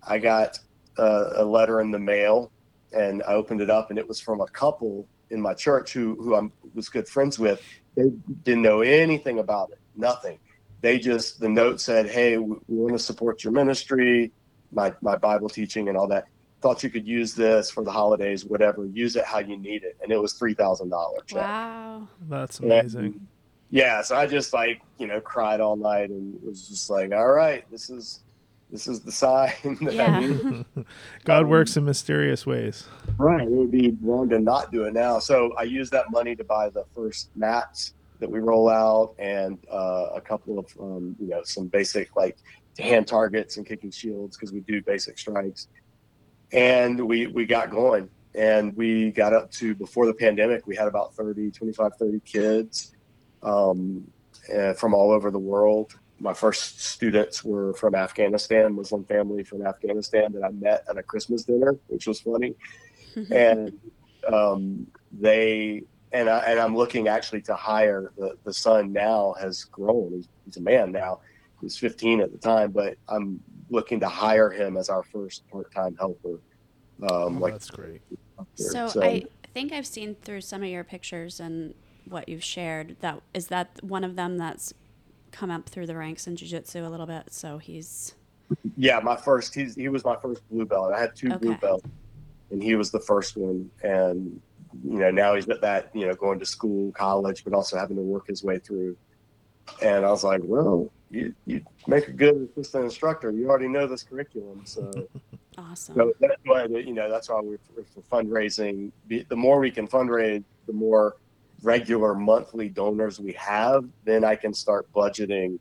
[0.06, 0.58] I got
[0.98, 2.52] uh, a letter in the mail,
[2.92, 6.14] and I opened it up, and it was from a couple in my church who
[6.20, 6.42] who I
[6.74, 7.62] was good friends with.
[7.96, 8.10] They
[8.44, 10.38] didn't know anything about it, nothing.
[10.80, 14.30] They just the note said, "Hey, we, we want to support your ministry,
[14.72, 16.26] my my Bible teaching, and all that."
[16.60, 18.86] Thought you could use this for the holidays, whatever.
[18.86, 21.22] Use it how you need it, and it was three thousand dollars.
[21.32, 23.00] Wow, that's amazing.
[23.00, 23.26] And,
[23.70, 27.30] yeah, so I just like you know cried all night and was just like, all
[27.30, 28.20] right, this is
[28.70, 29.52] this is the sign
[29.82, 30.06] that yeah.
[30.06, 30.64] I need.
[31.24, 32.86] God um, works in mysterious ways.
[33.16, 35.18] Right, it would be wrong to not do it now.
[35.18, 39.58] So I used that money to buy the first mats that we roll out and
[39.70, 42.36] uh, a couple of um, you know some basic like
[42.78, 45.68] hand targets and kicking shields because we do basic strikes
[46.52, 48.08] and we we got going.
[48.34, 52.92] And we got up to before the pandemic we had about 30 25 30 kids
[53.42, 54.06] um,
[54.54, 55.98] uh, from all over the world.
[56.20, 61.02] My first students were from afghanistan muslim family from afghanistan that i met at a
[61.02, 62.54] christmas dinner which was funny.
[63.32, 63.72] And
[64.30, 65.82] um, they
[66.12, 70.12] and, I, and i'm looking actually to hire the, the son now has grown.
[70.12, 71.20] He's, he's a man now.
[71.60, 73.40] He was 15 at the time but i'm
[73.70, 76.40] looking to hire him as our first part-time helper.
[77.02, 78.00] Um, oh, like that's great.
[78.54, 81.74] So, so, I think I've seen through some of your pictures and
[82.06, 84.72] what you've shared that is that one of them that's
[85.30, 87.32] come up through the ranks in jiu-jitsu a little bit.
[87.32, 88.14] So he's
[88.76, 89.54] Yeah, my first.
[89.54, 90.92] He's he was my first blue belt.
[90.92, 91.86] I had two blue belts,
[92.50, 93.70] and he was the first one.
[93.82, 94.40] And
[94.84, 97.96] you know now he's at that you know going to school, college, but also having
[97.96, 98.96] to work his way through.
[99.82, 103.30] And I was like, well, you you make a good assistant instructor.
[103.30, 104.90] You already know this curriculum, so.
[105.58, 105.94] awesome.
[105.94, 108.92] So that's why you know that's why we're for fundraising.
[109.08, 111.16] The the more we can fundraise, the more
[111.62, 115.58] regular monthly donors we have, then I can start budgeting,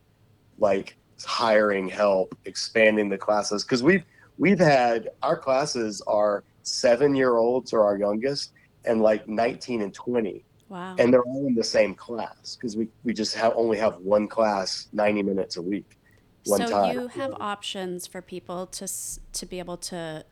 [0.59, 3.63] like hiring help, expanding the classes.
[3.63, 4.03] Because we've
[4.37, 8.51] we've had our classes are seven year olds or our youngest,
[8.85, 10.95] and like nineteen and twenty, wow.
[10.97, 14.27] and they're all in the same class because we we just have only have one
[14.27, 15.97] class, ninety minutes a week.
[16.45, 16.93] One so time.
[16.93, 18.87] you have options for people to
[19.33, 20.25] to be able to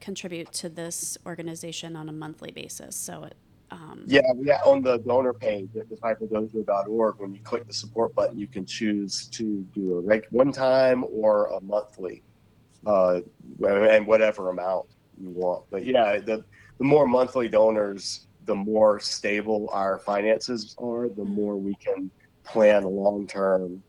[0.00, 2.94] contribute to this organization on a monthly basis.
[2.94, 3.36] So it
[3.70, 8.38] um, Yeah, yeah, on the donor page at discipledojo.org, when you click the support button,
[8.38, 12.22] you can choose to do a reg- one time or a monthly,
[12.86, 13.20] uh,
[13.66, 14.86] and whatever amount
[15.20, 15.64] you want.
[15.70, 16.44] But yeah, the,
[16.78, 22.10] the more monthly donors, the more stable our finances are, the more we can
[22.44, 23.82] plan long term.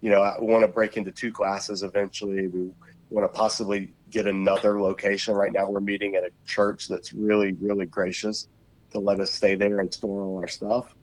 [0.00, 2.46] You know, I want to break into two classes eventually.
[2.46, 2.70] We
[3.10, 5.34] want to possibly get another location.
[5.34, 8.48] Right now, we're meeting at a church that's really, really gracious
[8.92, 10.94] to let us stay there and store all our stuff.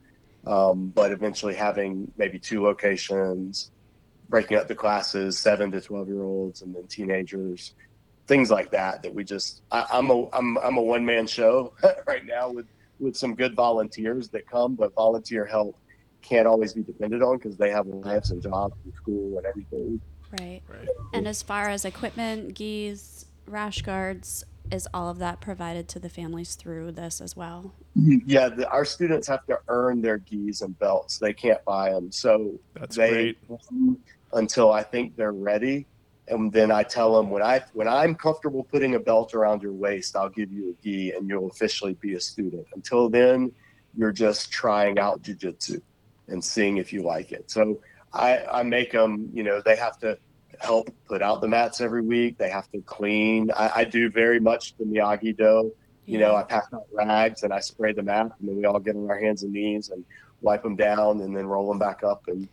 [0.45, 3.71] Um, but eventually having maybe two locations,
[4.29, 7.75] breaking up the classes, seven to twelve year olds, and then teenagers,
[8.27, 9.03] things like that.
[9.03, 11.73] That we just, I, I'm a, I'm, I'm a one man show
[12.07, 12.65] right now with
[12.99, 15.77] with some good volunteers that come, but volunteer help
[16.21, 20.01] can't always be depended on because they have lives and jobs and school and everything.
[20.39, 20.61] right.
[20.67, 20.87] Right.
[21.13, 26.09] And as far as equipment, gis, rash guards, is all of that provided to the
[26.09, 27.73] families through this as well?
[27.97, 28.29] Mm-hmm.
[28.29, 31.17] Yeah, the, our students have to earn their gis and belts.
[31.17, 32.11] They can't buy them.
[32.11, 33.37] So That's they great.
[34.33, 35.85] until I think they're ready.
[36.30, 39.73] And then I tell them when I when I'm comfortable putting a belt around your
[39.73, 42.67] waist, I'll give you a gi and you'll officially be a student.
[42.75, 43.51] Until then,
[43.97, 45.82] you're just trying out jujitsu
[46.28, 47.49] and seeing if you like it.
[47.49, 47.80] So
[48.13, 50.17] I, I make them, you know, they have to
[50.59, 52.38] help put out the mats every week.
[52.38, 53.51] They have to clean.
[53.55, 55.71] I, I do very much the Miyagi Do.
[56.05, 58.80] You know, I pass out rags and I spray the mat, and then we all
[58.80, 60.05] get on our hands and knees and
[60.41, 62.23] wipe them down and then roll them back up.
[62.28, 62.47] And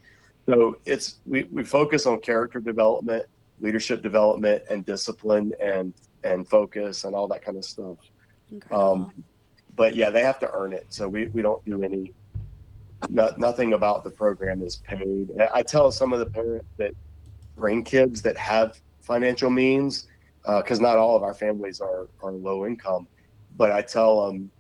[0.47, 3.27] so it's we, we focus on character development,
[3.61, 5.94] leadership development, and discipline and
[6.24, 7.98] and focus and all that kind of stuff.
[8.50, 8.92] Incredible.
[8.92, 9.24] Um,
[9.76, 10.86] but yeah, they have to earn it.
[10.88, 12.12] So we, we don't do any,
[13.11, 15.30] no, nothing about the program is paid.
[15.52, 16.92] I tell some of the parents that
[17.57, 20.07] bring kids that have financial means,
[20.46, 23.07] because not all of our families are, are low income,
[23.57, 24.50] but I tell them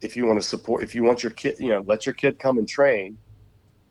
[0.00, 2.38] if you want to support, if you want your kid, you know, let your kid
[2.38, 3.18] come and train.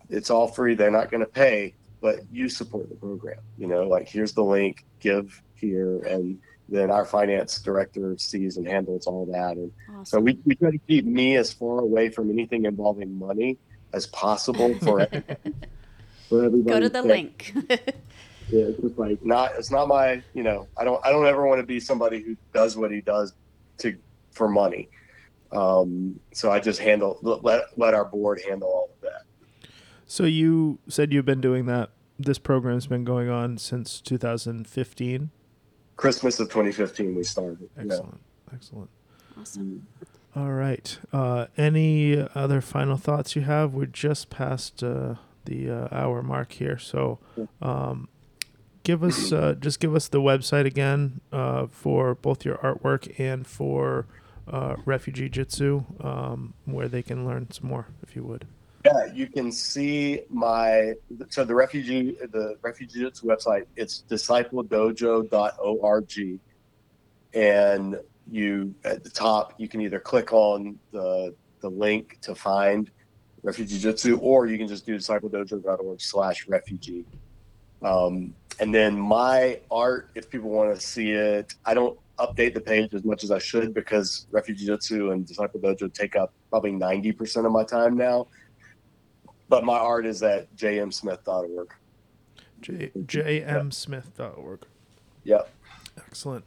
[0.10, 0.76] It's all free.
[0.76, 1.74] They're not going to pay,
[2.04, 3.40] but you support the program.
[3.58, 6.38] You know, like here's the link, give here, and
[6.68, 9.56] then our finance director sees and handles all that.
[9.56, 10.06] And awesome.
[10.06, 13.58] so we, we try to keep me as far away from anything involving money
[13.94, 15.08] as possible for
[16.30, 16.74] for everybody.
[16.74, 17.56] Go to the link.
[18.50, 19.54] Yeah, it's just like not.
[19.58, 20.22] It's not my.
[20.34, 21.04] You know, I don't.
[21.04, 23.34] I don't ever want to be somebody who does what he does
[23.78, 23.98] to
[24.32, 24.90] for money.
[25.54, 29.22] Um, so I just handle let let our board handle all of that.
[30.06, 31.92] So you said you've been doing that.
[32.20, 35.32] This program's been going on since 2015.
[35.96, 37.70] Christmas of 2015 we started.
[37.76, 37.84] Yeah.
[37.84, 38.22] Excellent.
[38.54, 38.90] Excellent.
[39.40, 39.88] awesome.
[40.36, 40.98] All right.
[41.12, 43.74] Uh, any other final thoughts you have?
[43.74, 45.16] We're just past uh,
[45.46, 47.20] the uh, hour mark here, so
[47.62, 48.08] um,
[48.84, 53.46] give us uh, just give us the website again uh, for both your artwork and
[53.46, 54.08] for
[54.48, 58.46] uh, RefugeeJitsu, um, where they can learn some more, if you would.
[58.86, 60.94] Yeah, you can see my
[61.30, 63.66] so the refugee the RefugeeJitsu website.
[63.78, 66.40] It's discipledojo.org,
[67.34, 68.00] and
[68.30, 72.92] you at the top you can either click on the the link to find
[73.42, 77.06] refugee jiu-jitsu or you can just do discipledojo.org slash refugee.
[77.82, 82.62] Um, and then my art, if people want to see it, I don't update the
[82.62, 86.72] page as much as I should because refugee jiu-jitsu and disciple dojo take up probably
[86.72, 88.28] 90% of my time now
[89.54, 91.76] but my art is at jmsmith.org.
[92.60, 94.62] J- jmsmith.org.
[95.26, 95.50] Yep.
[96.00, 96.46] Excellent.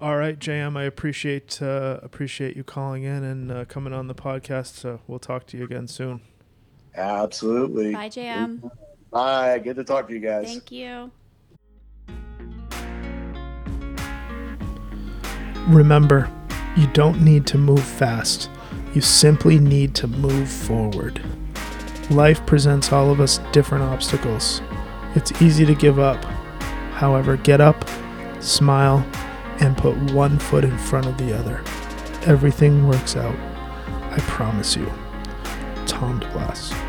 [0.00, 4.14] All right, JM, I appreciate uh, appreciate you calling in and uh, coming on the
[4.14, 4.76] podcast.
[4.76, 6.20] So we'll talk to you again soon.
[6.94, 7.92] Absolutely.
[7.92, 8.70] Bye, JM.
[9.10, 9.58] Bye.
[9.58, 10.46] Good to talk to you guys.
[10.46, 11.10] Thank you.
[15.66, 16.30] Remember,
[16.76, 18.48] you don't need to move fast.
[18.94, 21.20] You simply need to move forward.
[22.10, 24.62] Life presents all of us different obstacles.
[25.14, 26.22] It's easy to give up.
[26.92, 27.88] However, get up,
[28.40, 29.06] smile,
[29.60, 31.62] and put one foot in front of the other.
[32.26, 33.36] Everything works out.
[34.10, 34.86] I promise you.
[35.86, 36.79] Tom DeBlass.